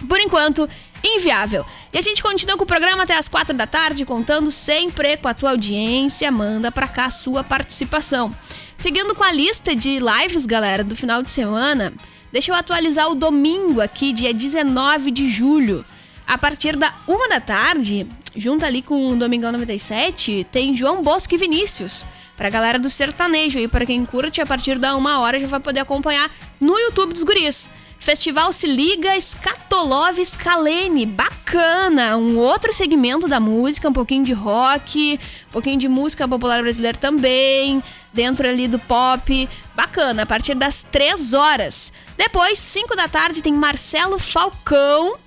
Por 0.07 0.19
enquanto, 0.19 0.69
inviável. 1.03 1.65
E 1.93 1.97
a 1.97 2.01
gente 2.01 2.21
continua 2.21 2.57
com 2.57 2.63
o 2.63 2.67
programa 2.67 3.03
até 3.03 3.17
as 3.17 3.27
quatro 3.27 3.55
da 3.55 3.67
tarde, 3.67 4.05
contando 4.05 4.51
sempre 4.51 5.17
com 5.17 5.27
a 5.27 5.33
tua 5.33 5.51
audiência. 5.51 6.31
Manda 6.31 6.71
pra 6.71 6.87
cá 6.87 7.05
a 7.05 7.11
sua 7.11 7.43
participação. 7.43 8.35
Seguindo 8.77 9.15
com 9.15 9.23
a 9.23 9.31
lista 9.31 9.75
de 9.75 9.99
lives, 9.99 10.45
galera, 10.45 10.83
do 10.83 10.95
final 10.95 11.23
de 11.23 11.31
semana, 11.31 11.93
deixa 12.31 12.51
eu 12.51 12.55
atualizar 12.55 13.09
o 13.09 13.15
domingo 13.15 13.81
aqui, 13.81 14.13
dia 14.13 14.33
19 14.33 15.11
de 15.11 15.27
julho. 15.29 15.83
A 16.27 16.37
partir 16.37 16.75
da 16.75 16.93
uma 17.07 17.27
da 17.27 17.39
tarde, 17.39 18.05
junto 18.35 18.65
ali 18.65 18.81
com 18.81 19.09
o 19.11 19.15
Domingão 19.15 19.51
97, 19.51 20.45
tem 20.51 20.75
João 20.75 21.01
Bosco 21.01 21.33
e 21.33 21.37
Vinícius. 21.37 22.05
Pra 22.35 22.49
galera 22.49 22.77
do 22.77 22.89
sertanejo 22.89 23.57
e 23.57 23.67
para 23.67 23.85
quem 23.85 24.05
curte, 24.05 24.39
a 24.39 24.45
partir 24.45 24.77
da 24.77 24.95
uma 24.95 25.19
hora 25.19 25.39
já 25.39 25.47
vai 25.47 25.59
poder 25.59 25.79
acompanhar 25.79 26.29
no 26.59 26.77
YouTube 26.77 27.13
dos 27.13 27.23
guris. 27.23 27.67
Festival 27.99 28.53
Se 28.53 28.67
Liga 28.67 29.15
Skatolov 29.17 30.23
Scalene. 30.23 31.05
Bacana! 31.05 32.17
Um 32.17 32.37
outro 32.37 32.73
segmento 32.73 33.27
da 33.27 33.39
música, 33.39 33.89
um 33.89 33.93
pouquinho 33.93 34.23
de 34.23 34.33
rock, 34.33 35.19
um 35.49 35.51
pouquinho 35.51 35.77
de 35.77 35.87
música 35.87 36.27
popular 36.27 36.61
brasileira 36.61 36.97
também, 36.97 37.83
dentro 38.13 38.47
ali 38.47 38.67
do 38.67 38.79
pop. 38.79 39.49
Bacana, 39.75 40.23
a 40.23 40.25
partir 40.25 40.55
das 40.55 40.83
3 40.83 41.33
horas. 41.33 41.91
Depois, 42.17 42.59
5 42.59 42.95
da 42.95 43.07
tarde, 43.07 43.41
tem 43.41 43.53
Marcelo 43.53 44.17
Falcão 44.17 45.17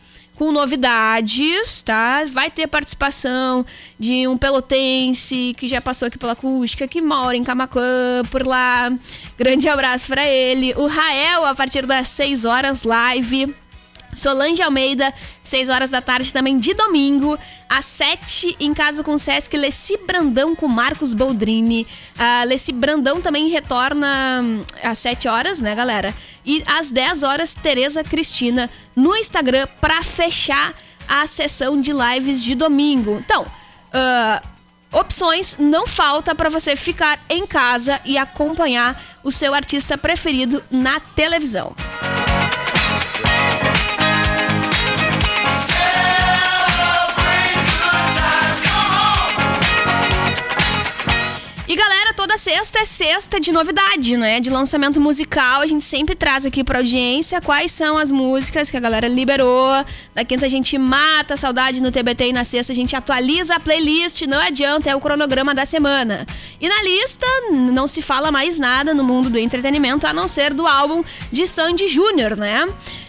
com 0.41 0.51
novidades, 0.53 1.83
tá? 1.83 2.25
Vai 2.25 2.51
ter 2.51 2.67
participação 2.67 3.67
de 3.99 4.27
um 4.27 4.39
pelotense 4.39 5.55
que 5.55 5.69
já 5.69 5.83
passou 5.83 6.09
aqui 6.09 6.17
pela 6.17 6.33
acústica, 6.33 6.89
que 6.89 7.03
mora 7.03 7.37
em 7.37 7.45
Camacuã, 7.45 8.23
por 8.31 8.47
lá. 8.47 8.91
Grande 9.37 9.69
abraço 9.69 10.07
para 10.07 10.27
ele. 10.27 10.73
O 10.79 10.87
Rael, 10.87 11.45
a 11.45 11.55
partir 11.55 11.85
das 11.85 12.09
6 12.09 12.47
horas, 12.47 12.85
live. 12.85 13.55
Solange 14.15 14.61
Almeida, 14.63 15.13
6 15.43 15.69
horas 15.69 15.91
da 15.91 16.01
tarde, 16.01 16.33
também 16.33 16.59
de 16.59 16.75
domingo. 16.75 17.39
Às 17.69 17.85
7, 17.85 18.57
em 18.59 18.75
casa 18.75 19.03
com 19.05 19.15
o 19.15 19.19
Sesc, 19.19 19.57
Leci 19.57 19.97
Brandão 20.07 20.55
com 20.57 20.67
Marcos 20.67 21.15
Boldrini. 21.15 21.87
Uh, 22.17 22.47
Leci 22.47 22.73
Brandão 22.73 23.21
também 23.21 23.49
retorna 23.49 24.41
hum, 24.43 24.63
às 24.83 24.99
7 24.99 25.29
horas, 25.29 25.61
né, 25.61 25.75
galera? 25.75 26.15
E 26.45 26.63
às 26.67 26.91
10 26.91 27.23
horas, 27.23 27.55
Tereza 27.55 28.03
Cristina 28.03 28.69
no 28.97 29.15
Instagram 29.17 29.69
para 29.81 30.03
fechar 30.03 30.75
a 31.09 31.27
sessão 31.27 31.81
de 31.81 31.93
lives 31.93 32.43
de 32.43 32.55
domingo. 32.55 33.19
Então, 33.25 33.43
uh, 33.43 34.47
opções 34.93 35.57
não 35.59 35.87
falta 35.87 36.35
para 36.35 36.49
você 36.49 36.77
ficar 36.77 37.19
em 37.29 37.47
casa 37.47 38.01
e 38.05 38.19
acompanhar 38.19 39.01
o 39.23 39.31
seu 39.31 39.55
artista 39.55 39.97
preferido 39.97 40.63
na 40.71 40.99
televisão. 41.01 41.75
E 51.71 51.77
galera, 51.77 52.13
toda 52.13 52.37
sexta 52.37 52.81
é 52.81 52.85
sexta 52.85 53.39
de 53.39 53.53
novidade, 53.53 54.17
né? 54.17 54.41
De 54.41 54.51
lançamento 54.51 55.01
musical. 55.01 55.61
A 55.61 55.69
gente 55.69 55.85
sempre 55.85 56.17
traz 56.17 56.45
aqui 56.45 56.65
pra 56.65 56.81
audiência 56.81 57.41
quais 57.41 57.71
são 57.71 57.97
as 57.97 58.11
músicas 58.11 58.69
que 58.69 58.77
a 58.77 58.81
galera 58.81 59.07
liberou. 59.07 59.71
Na 60.13 60.25
quinta 60.25 60.47
a 60.47 60.49
gente 60.49 60.77
mata 60.77 61.35
a 61.35 61.37
saudade 61.37 61.81
no 61.81 61.93
TBT 61.93 62.31
e 62.31 62.33
na 62.33 62.43
sexta 62.43 62.73
a 62.73 62.75
gente 62.75 62.97
atualiza 62.97 63.55
a 63.55 63.61
playlist. 63.61 64.23
Não 64.23 64.41
adianta, 64.41 64.91
é 64.91 64.97
o 64.97 65.01
cronograma 65.01 65.55
da 65.55 65.65
semana. 65.65 66.27
E 66.61 66.69
na 66.69 66.83
lista 66.83 67.27
não 67.53 67.87
se 67.87 68.03
fala 68.03 68.33
mais 68.33 68.59
nada 68.59 68.93
no 68.93 69.05
mundo 69.05 69.31
do 69.31 69.39
entretenimento 69.39 70.09
a 70.09 70.13
não 70.13 70.27
ser 70.27 70.53
do 70.53 70.67
álbum 70.67 71.05
de 71.31 71.47
Sandy 71.47 71.87
Júnior, 71.87 72.37
né? 72.37 72.67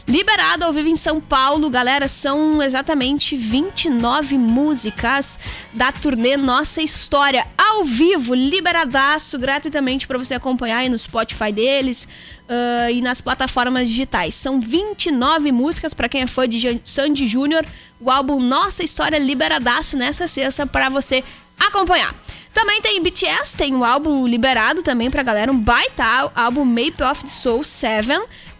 Liberado 0.07 0.65
ao 0.65 0.73
vivo 0.73 0.87
em 0.87 0.95
São 0.95 1.21
Paulo, 1.21 1.69
galera, 1.69 2.07
são 2.07 2.61
exatamente 2.61 3.35
29 3.35 4.37
músicas 4.37 5.37
da 5.73 5.91
turnê 5.91 6.35
Nossa 6.35 6.81
História 6.81 7.45
ao 7.57 7.83
vivo, 7.83 8.33
liberadaço, 8.33 9.37
gratuitamente 9.37 10.07
para 10.07 10.17
você 10.17 10.33
acompanhar 10.33 10.79
aí 10.79 10.89
no 10.89 10.97
Spotify 10.97 11.51
deles 11.51 12.07
uh, 12.49 12.91
e 12.91 13.01
nas 13.01 13.21
plataformas 13.21 13.87
digitais. 13.87 14.33
São 14.35 14.59
29 14.59 15.51
músicas 15.51 15.93
para 15.93 16.09
quem 16.09 16.21
é 16.21 16.27
fã 16.27 16.49
de 16.49 16.81
Sandy 16.83 17.27
Júnior, 17.27 17.63
o 17.99 18.09
álbum 18.09 18.39
Nossa 18.39 18.83
História 18.83 19.19
liberadaço 19.19 19.95
nessa 19.95 20.27
sexta 20.27 20.65
para 20.65 20.89
você 20.89 21.23
acompanhar. 21.59 22.13
Também 22.53 22.81
tem 22.81 23.01
BTS, 23.01 23.55
tem 23.55 23.73
o 23.75 23.85
álbum 23.85 24.27
liberado 24.27 24.83
também 24.83 25.09
pra 25.09 25.23
galera, 25.23 25.51
um 25.51 25.59
baita 25.59 26.03
álbum 26.35 26.65
Maple 26.65 27.05
of 27.09 27.23
the 27.23 27.29
Soul 27.29 27.63
7 27.63 28.09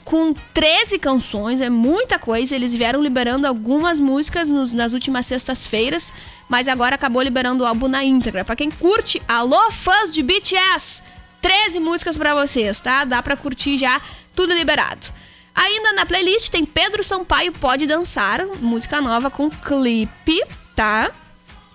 com 0.04 0.34
13 0.54 1.00
canções, 1.00 1.62
é 1.62 1.70
muita 1.70 2.20
coisa. 2.20 2.56
Eles 2.56 2.74
vieram 2.74 3.02
liberando 3.02 3.48
algumas 3.48 4.00
músicas 4.00 4.48
nos, 4.48 4.74
nas 4.74 4.94
últimas 4.94 5.26
sextas-feiras, 5.26 6.12
mas 6.50 6.68
agora 6.68 6.96
acabou 6.96 7.22
liberando 7.22 7.64
o 7.64 7.68
álbum 7.68 7.88
na 7.88 8.04
íntegra. 8.04 8.44
Para 8.44 8.56
quem 8.56 8.70
curte, 8.70 9.22
alô 9.28 9.72
fãs 9.72 10.14
de 10.14 10.22
BTS, 10.22 11.04
13 11.42 11.80
músicas 11.80 12.18
para 12.18 12.36
vocês, 12.36 12.80
tá? 12.80 13.04
Dá 13.04 13.22
para 13.24 13.36
curtir 13.36 13.78
já, 13.78 14.02
tudo 14.36 14.54
liberado. 14.54 15.08
Ainda 15.54 15.94
na 15.94 16.06
playlist 16.06 16.50
tem 16.50 16.66
Pedro 16.66 17.04
Sampaio 17.04 17.52
Pode 17.52 17.86
Dançar, 17.86 18.46
música 18.62 19.02
nova 19.02 19.30
com 19.30 19.50
clipe, 19.50 20.42
tá? 20.76 21.12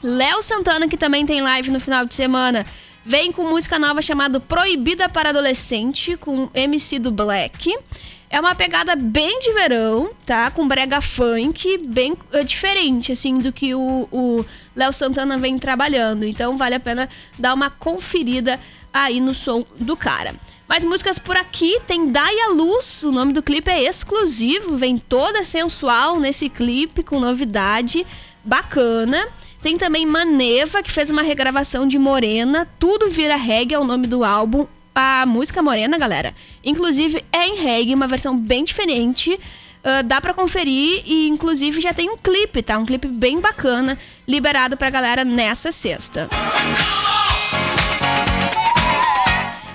Léo 0.03 0.43
Santana, 0.43 0.89
que 0.89 0.97
também 0.97 1.27
tem 1.27 1.43
live 1.43 1.71
no 1.71 1.81
final 1.81 2.07
de 2.07 2.15
semana, 2.15 2.65
vem 3.05 3.31
com 3.31 3.45
música 3.45 3.79
nova 3.79 4.01
chamada 4.01 4.41
Proibida 4.41 5.09
para 5.09 5.31
Adolescente, 5.31 6.17
com 6.17 6.51
MC 6.55 6.99
do 6.99 7.11
Black. 7.11 7.77
É 8.29 8.41
uma 8.41 8.55
pegada 8.55 8.97
bem 8.97 9.39
de 9.41 9.53
verão, 9.53 10.11
tá? 10.25 10.51
Com 10.51 10.67
brega 10.67 11.01
funk, 11.01 11.79
bem 11.79 12.13
uh, 12.13 12.45
diferente, 12.45 13.13
assim, 13.13 13.39
do 13.39 13.53
que 13.53 13.75
o 13.75 14.45
Léo 14.75 14.93
Santana 14.93 15.39
vem 15.39 15.59
trabalhando. 15.59 16.25
Então 16.25 16.57
vale 16.57 16.75
a 16.75 16.81
pena 16.81 17.09
dar 17.39 17.55
uma 17.55 17.71
conferida 17.71 18.59
aí 18.93 19.21
no 19.21 19.35
som 19.35 19.65
do 19.79 19.97
cara. 19.97 20.35
Mais 20.69 20.85
músicas 20.85 21.19
por 21.19 21.37
aqui, 21.37 21.81
tem 21.87 22.11
Daia 22.11 22.51
Luz, 22.51 23.05
o 23.05 23.13
nome 23.13 23.33
do 23.33 23.43
clipe 23.43 23.71
é 23.71 23.85
exclusivo, 23.85 24.77
vem 24.77 24.99
toda 24.99 25.45
sensual 25.45 26.19
nesse 26.19 26.49
clipe, 26.49 27.05
com 27.05 27.21
novidade 27.21 28.05
bacana. 28.43 29.29
Tem 29.63 29.79
também 29.79 30.05
Maneva, 30.05 30.83
que 30.83 30.91
fez 30.91 31.09
uma 31.09 31.23
regravação 31.23 31.87
de 31.87 31.99
Morena, 31.99 32.67
Tudo 32.81 33.11
Vira 33.11 33.37
Reggae 33.37 33.75
é 33.75 33.79
o 33.79 33.85
nome 33.85 34.09
do 34.09 34.25
álbum, 34.25 34.67
a 34.97 35.27
música 35.27 35.63
Morena, 35.63 35.99
galera, 35.99 36.35
inclusive 36.65 37.23
é 37.31 37.47
em 37.47 37.57
reggae, 37.57 37.95
uma 37.95 38.09
versão 38.09 38.35
bem 38.35 38.65
diferente. 38.65 39.39
Uh, 39.85 40.03
dá 40.03 40.23
para 40.23 40.33
conferir 40.33 41.03
e 41.05 41.29
inclusive 41.29 41.83
já 41.83 41.93
tem 41.93 42.11
um 42.11 42.17
clipe, 42.17 42.63
tá? 42.63 42.79
Um 42.79 42.87
clipe 42.87 43.07
bem 43.07 43.39
bacana, 43.39 43.99
liberado 44.27 44.75
pra 44.75 44.89
galera 44.89 45.23
nessa 45.23 45.71
sexta. 45.71 46.29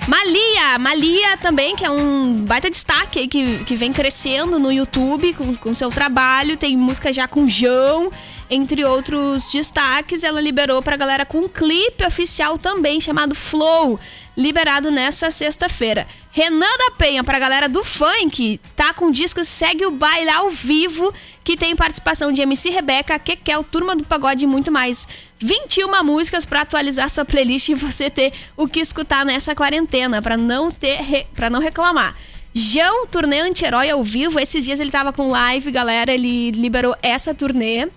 Malia, 0.07 0.79
Malia 0.79 1.37
também, 1.37 1.75
que 1.75 1.85
é 1.85 1.89
um 1.89 2.43
baita 2.43 2.69
destaque 2.69 3.19
aí, 3.19 3.27
que, 3.27 3.63
que 3.65 3.75
vem 3.75 3.93
crescendo 3.93 4.57
no 4.59 4.71
YouTube 4.71 5.33
com, 5.33 5.55
com 5.55 5.75
seu 5.75 5.89
trabalho. 5.89 6.57
Tem 6.57 6.75
música 6.75 7.13
já 7.13 7.27
com 7.27 7.47
João, 7.47 8.11
entre 8.49 8.83
outros 8.83 9.51
destaques. 9.51 10.23
Ela 10.23 10.41
liberou 10.41 10.81
pra 10.81 10.97
galera 10.97 11.25
com 11.25 11.39
um 11.39 11.47
clipe 11.47 12.05
oficial 12.05 12.57
também, 12.57 12.99
chamado 12.99 13.35
Flow 13.35 13.99
liberado 14.35 14.89
nessa 14.89 15.29
sexta-feira. 15.29 16.07
Renan 16.31 16.77
da 16.77 16.91
Penha, 16.97 17.23
pra 17.23 17.37
galera 17.37 17.67
do 17.67 17.83
funk, 17.83 18.59
tá 18.75 18.93
com 18.93 19.11
disco 19.11 19.43
Segue 19.43 19.85
o 19.85 19.91
Baile 19.91 20.29
ao 20.29 20.49
vivo, 20.49 21.13
que 21.43 21.57
tem 21.57 21.75
participação 21.75 22.31
de 22.31 22.41
MC 22.41 22.69
Rebeca, 22.69 23.19
Kekel, 23.19 23.63
Turma 23.63 23.95
do 23.95 24.05
Pagode 24.05 24.45
e 24.45 24.47
muito 24.47 24.71
mais. 24.71 25.07
21 25.41 26.03
músicas 26.03 26.45
para 26.45 26.61
atualizar 26.61 27.09
sua 27.09 27.25
playlist 27.25 27.69
e 27.69 27.73
você 27.73 28.09
ter 28.09 28.31
o 28.55 28.67
que 28.67 28.79
escutar 28.79 29.25
nessa 29.25 29.55
quarentena, 29.55 30.21
para 30.21 30.37
não 30.37 30.71
ter 30.71 31.27
para 31.35 31.49
não 31.49 31.59
reclamar. 31.59 32.15
João, 32.53 33.07
turnê 33.07 33.39
anti-herói 33.39 33.89
ao 33.89 34.03
vivo. 34.03 34.39
Esses 34.39 34.65
dias 34.65 34.79
ele 34.79 34.91
tava 34.91 35.13
com 35.13 35.29
live, 35.29 35.71
galera. 35.71 36.13
Ele 36.13 36.51
liberou 36.51 36.95
essa 37.01 37.33
turnê 37.33 37.87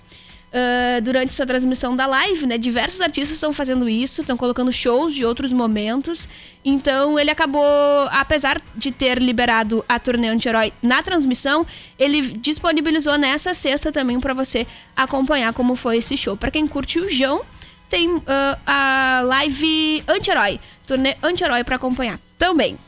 uh, 0.54 1.00
durante 1.02 1.34
sua 1.34 1.44
transmissão 1.44 1.96
da 1.96 2.06
live, 2.06 2.46
né? 2.46 2.56
Diversos 2.56 3.00
artistas 3.00 3.36
estão 3.36 3.52
fazendo 3.52 3.88
isso, 3.88 4.20
estão 4.20 4.36
colocando 4.36 4.72
shows 4.72 5.14
de 5.14 5.24
outros 5.24 5.52
momentos. 5.52 6.28
Então 6.64 7.18
ele 7.18 7.30
acabou, 7.30 7.64
apesar 8.10 8.62
de 8.76 8.92
ter 8.92 9.18
liberado 9.18 9.84
a 9.88 9.98
turnê 9.98 10.28
anti-herói 10.28 10.72
na 10.80 11.02
transmissão, 11.02 11.66
ele 11.98 12.22
disponibilizou 12.22 13.18
nessa 13.18 13.52
sexta 13.52 13.90
também 13.90 14.20
para 14.20 14.32
você 14.32 14.66
acompanhar 14.96 15.52
como 15.52 15.74
foi 15.74 15.98
esse 15.98 16.16
show. 16.16 16.36
Para 16.36 16.50
quem 16.50 16.66
curte 16.66 16.98
o 16.98 17.10
João, 17.12 17.42
tem 17.90 18.08
uh, 18.08 18.22
a 18.66 19.22
live 19.24 20.04
anti-herói, 20.06 20.60
turnê 20.86 21.16
anti-herói 21.22 21.64
para 21.64 21.76
acompanhar 21.76 22.18
também. 22.38 22.78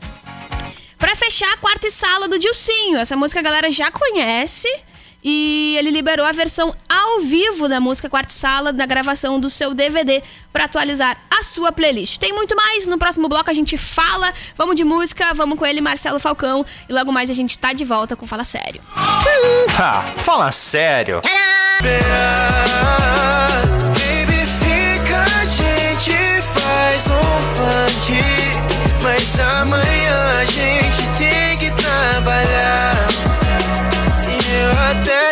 Para 0.97 1.15
fechar, 1.15 1.53
a 1.53 1.57
quarta 1.57 1.89
sala 1.91 2.27
do 2.27 2.39
Dilcinho. 2.39 2.97
Essa 2.97 3.15
música 3.15 3.39
a 3.39 3.43
galera 3.43 3.71
já 3.71 3.91
conhece. 3.91 4.67
E 5.29 5.75
ele 5.77 5.91
liberou 5.91 6.25
a 6.25 6.31
versão 6.31 6.73
ao 6.87 7.19
vivo 7.19 7.67
da 7.67 7.81
música 7.81 8.09
Quarto 8.09 8.31
Sala 8.31 8.71
da 8.71 8.85
gravação 8.85 9.41
do 9.41 9.49
seu 9.49 9.73
DVD 9.73 10.23
para 10.53 10.63
atualizar 10.63 11.17
a 11.29 11.43
sua 11.43 11.69
playlist. 11.69 12.17
Tem 12.17 12.31
muito 12.31 12.55
mais, 12.55 12.87
no 12.87 12.97
próximo 12.97 13.27
bloco 13.27 13.49
a 13.49 13.53
gente 13.53 13.77
fala. 13.77 14.33
Vamos 14.55 14.77
de 14.77 14.85
música, 14.85 15.33
vamos 15.33 15.59
com 15.59 15.65
ele, 15.65 15.81
Marcelo 15.81 16.17
Falcão. 16.17 16.65
E 16.87 16.93
logo 16.93 17.11
mais 17.11 17.29
a 17.29 17.33
gente 17.33 17.59
tá 17.59 17.73
de 17.73 17.83
volta 17.83 18.15
com 18.15 18.25
Fala 18.25 18.45
Sério. 18.45 18.81
Ha, 18.95 20.13
fala 20.15 20.49
sério. 20.53 21.19
Baby, 23.99 24.45
fica, 24.61 25.25
a 25.41 25.45
gente 25.45 26.41
faz 26.41 27.07
um 27.07 27.39
funk. 27.57 28.13
Mas 29.03 29.37
amanhã 29.41 30.39
a 30.39 30.45
gente 30.45 31.09
tem 31.17 31.57
que 31.57 31.69
trabalhar. 31.71 33.06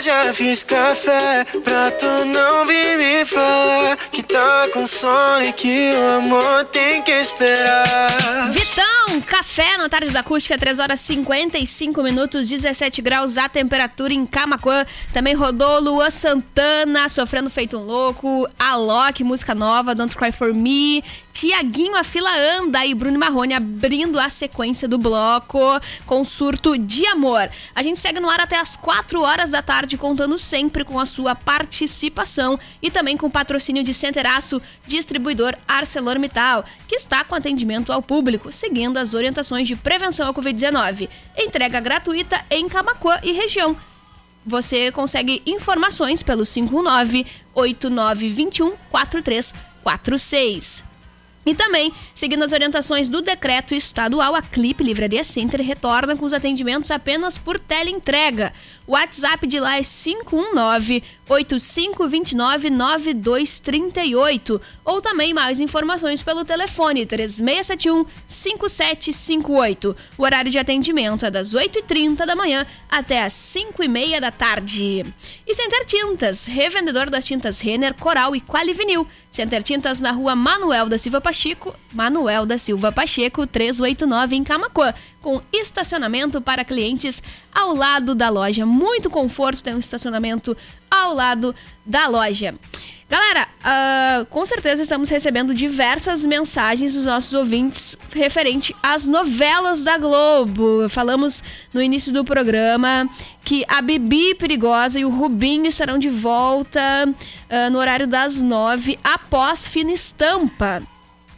Já 0.06 0.32
fiz 0.32 0.64
café 0.64 1.44
pra 1.64 1.90
tu 1.90 2.06
não 2.26 2.68
vir 2.68 2.96
me 2.96 3.26
falar 3.26 3.98
que 4.12 4.22
tá 4.22 4.70
com 4.72 4.86
sono 4.86 5.44
e 5.44 5.52
que 5.52 5.94
o 5.94 6.18
amor 6.18 6.64
tem 6.66 7.02
que 7.02 7.12
esperar. 7.12 8.52
Vitão, 8.52 9.20
café 9.22 9.78
na 9.78 9.90
tarde 9.90 10.12
da 10.12 10.20
acústica, 10.20 10.56
3 10.60 10.78
horas 10.78 11.00
55 11.00 12.04
minutos, 12.04 12.48
17 12.48 13.02
graus 13.02 13.36
a 13.36 13.50
temperatura 13.50 14.14
em 14.14 14.28
Camacuã. 14.28 14.86
Também 15.12 15.34
rodou 15.34 15.80
Luan 15.82 16.12
Santana, 16.12 17.10
sofrendo 17.10 17.50
feito 17.50 17.76
um 17.76 17.84
louco. 17.84 18.48
Alok, 18.60 19.24
música 19.24 19.56
nova, 19.56 19.96
Don't 19.96 20.16
Cry 20.16 20.32
For 20.32 20.54
Me. 20.54 21.04
Tiaguinho, 21.36 21.98
a 21.98 22.04
fila 22.06 22.30
anda 22.58 22.86
e 22.86 22.94
Bruno 22.94 23.20
Marrone 23.20 23.54
abrindo 23.54 24.18
a 24.18 24.30
sequência 24.30 24.88
do 24.88 24.98
bloco 24.98 25.60
com 26.06 26.24
surto 26.24 26.78
de 26.78 27.06
amor. 27.08 27.50
A 27.76 27.84
gente 27.84 28.00
segue 28.00 28.22
no 28.22 28.30
ar 28.30 28.40
até 28.40 28.58
as 28.58 28.78
4 28.78 29.22
horas 29.22 29.50
da 29.50 29.62
tarde, 29.62 29.95
contando 29.98 30.38
sempre 30.38 30.84
com 30.84 31.00
a 31.00 31.06
sua 31.06 31.36
participação 31.36 32.60
e 32.82 32.92
também 32.92 33.18
com 33.18 33.28
o 33.28 33.32
patrocínio 33.32 33.84
de 33.84 33.94
Centeraço, 33.94 34.62
distribuidor 34.88 35.56
ArcelorMittal, 35.68 36.66
que 36.88 36.96
está 36.96 37.24
com 37.24 37.36
atendimento 37.36 37.92
ao 37.92 38.02
público, 38.02 38.52
seguindo 38.52 38.98
as 38.98 39.14
orientações 39.14 39.68
de 39.68 39.76
prevenção 39.76 40.28
ao 40.28 40.34
Covid-19. 40.34 41.10
Entrega 41.38 41.80
gratuita 41.80 42.44
em 42.50 42.68
Camacuã 42.68 43.20
e 43.24 43.32
região. 43.32 43.78
Você 44.46 44.92
consegue 44.92 45.42
informações 45.46 46.22
pelo 46.22 46.46
519 46.46 47.26
8921 47.54 48.74
4346. 48.92 50.84
E 51.46 51.54
também, 51.54 51.94
seguindo 52.16 52.44
as 52.44 52.52
orientações 52.52 53.08
do 53.08 53.22
decreto 53.22 53.76
estadual, 53.76 54.34
a 54.34 54.42
Clipe 54.42 54.84
Livraria 54.84 55.24
Center 55.24 55.62
retorna 55.62 56.16
com 56.16 56.26
os 56.26 56.34
atendimentos 56.34 56.90
apenas 56.90 57.38
por 57.38 57.60
teleentrega. 57.60 58.52
O 58.88 58.94
WhatsApp 58.94 59.48
de 59.48 59.60
lá 59.60 59.78
é 59.78 59.84
519 59.84 61.04
8529 61.28 62.70
9238 62.70 64.62
ou 64.84 65.02
também 65.02 65.34
mais 65.34 65.60
informações 65.60 66.22
pelo 66.22 66.46
telefone 66.46 67.06
3671 67.06 68.06
5758. 68.28 69.96
O 70.18 70.24
horário 70.24 70.52
de 70.52 70.60
atendimento 70.60 71.26
é 71.26 71.32
das 71.32 71.54
8h30 71.54 72.26
da 72.26 72.36
manhã 72.36 72.66
até 72.90 73.24
as 73.24 73.34
5h30 73.34 74.20
da 74.20 74.32
tarde. 74.32 75.04
E 75.48 75.56
Center 75.56 75.84
Tintas, 75.86 76.46
revendedor 76.46 77.10
das 77.10 77.26
tintas 77.26 77.60
Renner, 77.60 77.96
Coral 77.96 78.36
e 78.36 78.42
Qualivinil. 78.42 79.08
Center 79.32 79.62
Tintas 79.62 80.00
na 80.00 80.12
rua 80.12 80.36
Manuel 80.36 80.88
da 80.88 80.98
Silva 80.98 81.20
Pacheco, 81.20 81.76
Manuel 81.94 82.46
da 82.46 82.58
Silva 82.58 82.92
Pacheco, 82.92 83.46
389 83.46 84.36
em 84.36 84.44
Camacuã, 84.46 84.94
com 85.26 85.42
estacionamento 85.52 86.40
para 86.40 86.64
clientes 86.64 87.24
ao 87.52 87.74
lado 87.74 88.14
da 88.14 88.30
loja. 88.30 88.64
Muito 88.64 89.10
conforto, 89.10 89.64
tem 89.64 89.74
um 89.74 89.80
estacionamento 89.80 90.56
ao 90.88 91.16
lado 91.16 91.56
da 91.84 92.08
loja. 92.08 92.54
Galera, 93.10 93.48
uh, 93.60 94.26
com 94.28 94.46
certeza 94.46 94.84
estamos 94.84 95.10
recebendo 95.10 95.52
diversas 95.52 96.24
mensagens 96.24 96.94
dos 96.94 97.06
nossos 97.06 97.34
ouvintes 97.34 97.98
referente 98.14 98.76
às 98.84 99.04
novelas 99.08 99.84
da 99.84 99.98
Globo. 99.98 100.88
Falamos 100.90 101.44
no 101.74 101.82
início 101.82 102.14
do 102.14 102.24
programa 102.24 103.10
que 103.44 103.66
a 103.68 103.82
Bibi 103.82 104.36
Perigosa 104.36 105.00
e 105.00 105.06
o 105.06 105.10
Rubinho 105.10 105.66
estarão 105.66 105.98
de 105.98 106.10
volta 106.10 106.80
uh, 107.08 107.72
no 107.72 107.80
horário 107.80 108.06
das 108.06 108.40
nove 108.40 109.00
após 109.04 109.68
Fina 109.68 109.92
Estampa. 109.92 110.84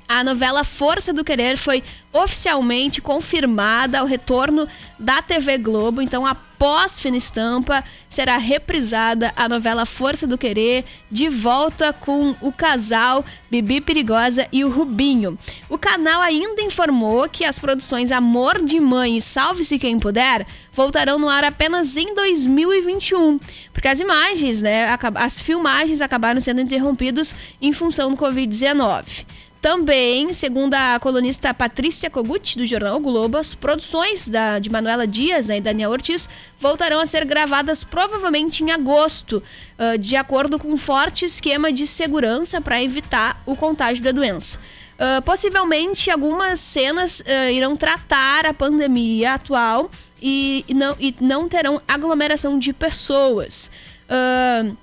A 0.07 0.23
novela 0.23 0.63
Força 0.63 1.11
do 1.11 1.23
Querer 1.23 1.57
foi 1.57 1.83
oficialmente 2.13 3.01
confirmada 3.01 3.99
ao 3.99 4.05
retorno 4.05 4.65
da 4.97 5.21
TV 5.21 5.57
Globo. 5.57 6.01
Então, 6.01 6.25
após 6.25 6.97
Fina 6.97 7.17
Estampa, 7.17 7.83
será 8.07 8.37
reprisada 8.37 9.33
a 9.35 9.49
novela 9.49 9.85
Força 9.85 10.25
do 10.25 10.37
Querer, 10.37 10.85
de 11.11 11.27
volta 11.27 11.91
com 11.91 12.33
o 12.41 12.53
casal 12.53 13.23
Bibi 13.51 13.81
Perigosa 13.81 14.47
e 14.51 14.63
o 14.63 14.69
Rubinho. 14.69 15.37
O 15.69 15.77
canal 15.77 16.21
ainda 16.21 16.61
informou 16.61 17.27
que 17.27 17.43
as 17.43 17.59
produções 17.59 18.09
Amor 18.09 18.63
de 18.63 18.79
Mãe 18.79 19.17
e 19.17 19.21
Salve-se 19.21 19.77
Quem 19.77 19.99
Puder 19.99 20.47
voltarão 20.71 21.19
no 21.19 21.27
ar 21.27 21.43
apenas 21.43 21.97
em 21.97 22.15
2021, 22.15 23.39
porque 23.73 23.87
as 23.87 23.99
imagens, 23.99 24.61
né, 24.61 24.87
as 25.15 25.41
filmagens 25.41 26.01
acabaram 26.01 26.39
sendo 26.39 26.61
interrompidas 26.61 27.35
em 27.61 27.73
função 27.73 28.11
do 28.11 28.17
Covid-19. 28.17 29.25
Também, 29.67 30.31
segundo 30.31 30.73
a 30.75 30.97
colunista 30.97 31.53
Patrícia 31.53 32.09
Kogut, 32.09 32.57
do 32.57 32.65
jornal 32.65 32.95
o 32.95 32.99
Globo, 33.01 33.37
as 33.37 33.53
produções 33.53 34.25
da, 34.25 34.59
de 34.59 34.69
Manuela 34.69 35.05
Dias 35.05 35.45
né, 35.45 35.57
e 35.57 35.61
Daniel 35.61 35.91
Ortiz 35.91 36.29
voltarão 36.57 37.01
a 37.01 37.05
ser 37.05 37.25
gravadas 37.25 37.83
provavelmente 37.83 38.63
em 38.63 38.71
agosto, 38.71 39.43
uh, 39.77 39.97
de 39.97 40.15
acordo 40.15 40.57
com 40.57 40.69
um 40.69 40.77
forte 40.77 41.25
esquema 41.25 41.69
de 41.69 41.85
segurança 41.85 42.61
para 42.61 42.81
evitar 42.81 43.43
o 43.45 43.57
contágio 43.57 44.01
da 44.01 44.13
doença. 44.13 44.57
Uh, 44.57 45.21
possivelmente, 45.23 46.09
algumas 46.09 46.61
cenas 46.61 47.19
uh, 47.19 47.51
irão 47.51 47.75
tratar 47.75 48.45
a 48.45 48.53
pandemia 48.53 49.33
atual 49.33 49.91
e, 50.21 50.63
e, 50.65 50.73
não, 50.73 50.95
e 50.97 51.13
não 51.19 51.49
terão 51.49 51.81
aglomeração 51.85 52.57
de 52.57 52.71
pessoas. 52.71 53.69
Uh, 54.09 54.77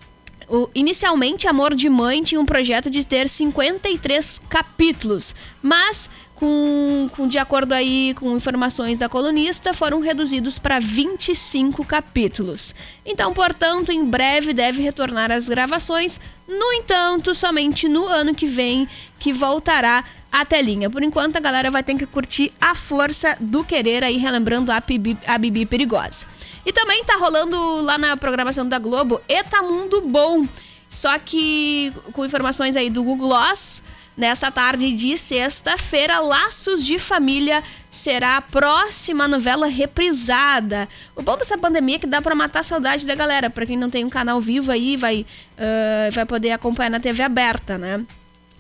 o, 0.54 0.70
inicialmente, 0.74 1.48
Amor 1.48 1.74
de 1.74 1.88
Mãe 1.88 2.22
tinha 2.22 2.40
um 2.40 2.46
projeto 2.46 2.88
de 2.88 3.04
ter 3.04 3.28
53 3.28 4.40
capítulos, 4.48 5.34
mas 5.60 6.08
com, 6.34 7.08
com, 7.12 7.26
de 7.26 7.38
acordo 7.38 7.72
aí 7.72 8.14
com 8.14 8.36
informações 8.36 8.98
da 8.98 9.08
colunista, 9.08 9.72
foram 9.72 10.00
reduzidos 10.00 10.58
para 10.58 10.78
25 10.78 11.84
capítulos. 11.84 12.74
Então, 13.04 13.32
portanto, 13.32 13.90
em 13.90 14.04
breve 14.04 14.52
deve 14.52 14.82
retornar 14.82 15.30
às 15.30 15.48
gravações. 15.48 16.20
No 16.46 16.72
entanto, 16.72 17.34
somente 17.34 17.88
no 17.88 18.06
ano 18.06 18.34
que 18.34 18.46
vem 18.46 18.88
que 19.18 19.32
voltará 19.32 20.04
a 20.30 20.44
telinha. 20.44 20.90
Por 20.90 21.02
enquanto, 21.02 21.36
a 21.36 21.40
galera 21.40 21.70
vai 21.70 21.82
ter 21.82 21.96
que 21.96 22.06
curtir 22.06 22.52
a 22.60 22.74
força 22.74 23.36
do 23.40 23.64
querer 23.64 24.02
aí, 24.04 24.16
relembrando 24.16 24.70
a 24.70 24.80
Bibi, 24.80 25.16
a 25.26 25.38
Bibi 25.38 25.64
Perigosa. 25.64 26.26
E 26.66 26.72
também 26.72 27.04
tá 27.04 27.16
rolando 27.16 27.82
lá 27.82 27.98
na 27.98 28.16
programação 28.16 28.66
da 28.66 28.78
Globo 28.78 29.20
Eta 29.28 29.62
Mundo 29.62 30.00
Bom. 30.00 30.46
Só 30.88 31.18
que 31.18 31.92
com 32.12 32.24
informações 32.24 32.76
aí 32.76 32.88
do 32.88 33.02
Google 33.02 33.28
Gloss, 33.28 33.82
nessa 34.16 34.50
tarde 34.50 34.92
de 34.92 35.18
sexta-feira, 35.18 36.20
Laços 36.20 36.84
de 36.84 36.98
Família 36.98 37.62
será 37.90 38.36
a 38.36 38.40
próxima 38.40 39.26
novela 39.26 39.66
reprisada. 39.66 40.88
O 41.14 41.22
bom 41.22 41.36
dessa 41.36 41.58
pandemia 41.58 41.96
é 41.96 41.98
que 41.98 42.06
dá 42.06 42.22
para 42.22 42.34
matar 42.34 42.60
a 42.60 42.62
saudade 42.62 43.06
da 43.06 43.14
galera. 43.14 43.50
Para 43.50 43.66
quem 43.66 43.76
não 43.76 43.90
tem 43.90 44.04
um 44.04 44.10
canal 44.10 44.40
vivo 44.40 44.70
aí, 44.70 44.96
vai, 44.96 45.26
uh, 45.58 46.12
vai 46.12 46.24
poder 46.24 46.52
acompanhar 46.52 46.90
na 46.90 47.00
TV 47.00 47.22
aberta, 47.22 47.76
né? 47.76 48.04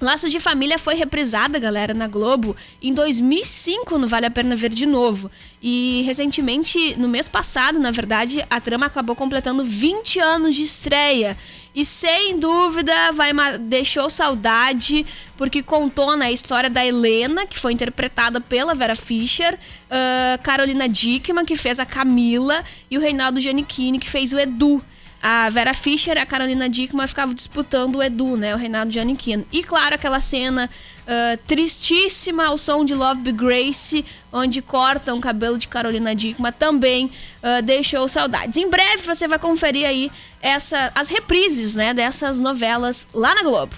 Laços 0.00 0.32
de 0.32 0.40
Família 0.40 0.78
foi 0.78 0.94
reprisada, 0.96 1.58
galera, 1.58 1.94
na 1.94 2.08
Globo 2.08 2.56
em 2.82 2.92
2005 2.92 3.96
no 3.96 4.08
Vale 4.08 4.26
a 4.26 4.30
Pena 4.30 4.56
Ver 4.56 4.70
de 4.70 4.86
novo. 4.86 5.30
E 5.62 6.02
recentemente, 6.04 6.96
no 6.98 7.08
mês 7.08 7.28
passado, 7.28 7.78
na 7.78 7.90
verdade, 7.90 8.44
a 8.50 8.60
trama 8.60 8.86
acabou 8.86 9.14
completando 9.14 9.62
20 9.64 10.18
anos 10.18 10.56
de 10.56 10.62
estreia. 10.62 11.38
E 11.74 11.84
sem 11.84 12.38
dúvida 12.38 13.12
vai 13.12 13.32
deixou 13.60 14.10
saudade, 14.10 15.06
porque 15.36 15.62
contou 15.62 16.16
na 16.16 16.30
história 16.30 16.68
da 16.68 16.84
Helena, 16.84 17.46
que 17.46 17.58
foi 17.58 17.72
interpretada 17.72 18.40
pela 18.40 18.74
Vera 18.74 18.94
Fischer, 18.94 19.54
uh, 19.54 20.42
Carolina 20.42 20.88
Dickman, 20.88 21.44
que 21.44 21.56
fez 21.56 21.80
a 21.80 21.86
Camila, 21.86 22.64
e 22.90 22.98
o 22.98 23.00
Reinaldo 23.00 23.40
Giannichini, 23.40 23.98
que 23.98 24.10
fez 24.10 24.32
o 24.32 24.38
Edu 24.38 24.84
a 25.26 25.48
Vera 25.48 25.72
Fischer 25.72 26.18
e 26.18 26.20
a 26.20 26.26
Carolina 26.26 26.68
Dickman 26.68 27.08
ficavam 27.08 27.34
disputando 27.34 27.94
o 27.94 28.02
Edu, 28.02 28.36
né? 28.36 28.54
O 28.54 28.58
Reinaldo 28.58 28.92
Giannichino. 28.92 29.46
E 29.50 29.64
claro, 29.64 29.94
aquela 29.94 30.20
cena 30.20 30.68
uh, 30.68 31.38
tristíssima 31.46 32.44
ao 32.44 32.58
som 32.58 32.84
de 32.84 32.92
Love 32.92 33.22
Be 33.22 33.32
Grace, 33.32 34.04
onde 34.30 34.60
cortam 34.60 35.16
o 35.16 35.22
cabelo 35.22 35.56
de 35.56 35.66
Carolina 35.66 36.14
Dickman, 36.14 36.52
também 36.52 37.06
uh, 37.06 37.62
deixou 37.62 38.06
saudades. 38.06 38.58
Em 38.58 38.68
breve 38.68 39.02
você 39.02 39.26
vai 39.26 39.38
conferir 39.38 39.88
aí 39.88 40.12
essa, 40.42 40.92
as 40.94 41.08
reprises, 41.08 41.74
né? 41.74 41.94
Dessas 41.94 42.38
novelas 42.38 43.06
lá 43.14 43.34
na 43.34 43.42
Globo. 43.44 43.74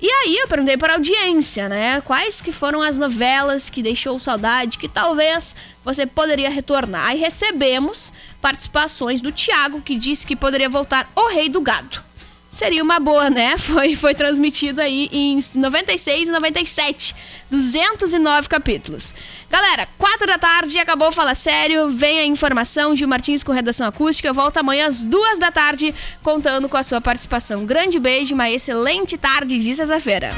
E 0.00 0.08
aí 0.08 0.36
eu 0.36 0.46
perguntei 0.46 0.76
para 0.76 0.92
a 0.92 0.96
audiência, 0.96 1.68
né? 1.68 2.00
Quais 2.02 2.40
que 2.40 2.52
foram 2.52 2.80
as 2.80 2.96
novelas 2.96 3.68
que 3.68 3.82
deixou 3.82 4.18
saudade, 4.20 4.78
que 4.78 4.88
talvez 4.88 5.54
você 5.84 6.06
poderia 6.06 6.48
retornar. 6.48 7.08
Aí 7.08 7.18
recebemos 7.18 8.12
participações 8.40 9.20
do 9.20 9.32
Thiago, 9.32 9.80
que 9.80 9.96
disse 9.96 10.26
que 10.26 10.36
poderia 10.36 10.68
voltar 10.68 11.10
O 11.16 11.28
Rei 11.28 11.48
do 11.48 11.60
Gado. 11.60 12.07
Seria 12.50 12.82
uma 12.82 12.98
boa, 12.98 13.30
né? 13.30 13.56
Foi, 13.58 13.94
foi 13.94 14.14
transmitido 14.14 14.80
aí 14.80 15.08
em 15.12 15.38
96 15.54 16.28
e 16.28 16.32
97. 16.32 17.14
209 17.50 18.48
capítulos. 18.48 19.14
Galera, 19.50 19.88
4 19.96 20.26
da 20.26 20.38
tarde, 20.38 20.78
acabou 20.78 21.12
Fala 21.12 21.34
Sério. 21.34 21.88
Vem 21.90 22.20
a 22.20 22.24
informação, 22.24 22.96
Gil 22.96 23.08
Martins 23.08 23.44
com 23.44 23.52
redação 23.52 23.86
acústica. 23.86 24.32
Volta 24.32 24.60
amanhã 24.60 24.86
às 24.86 25.04
2 25.04 25.38
da 25.38 25.50
tarde, 25.50 25.94
contando 26.22 26.68
com 26.68 26.76
a 26.76 26.82
sua 26.82 27.00
participação. 27.00 27.64
Grande 27.64 27.98
beijo, 27.98 28.34
uma 28.34 28.50
excelente 28.50 29.16
tarde 29.16 29.58
de 29.58 29.74
sexta-feira. 29.74 30.30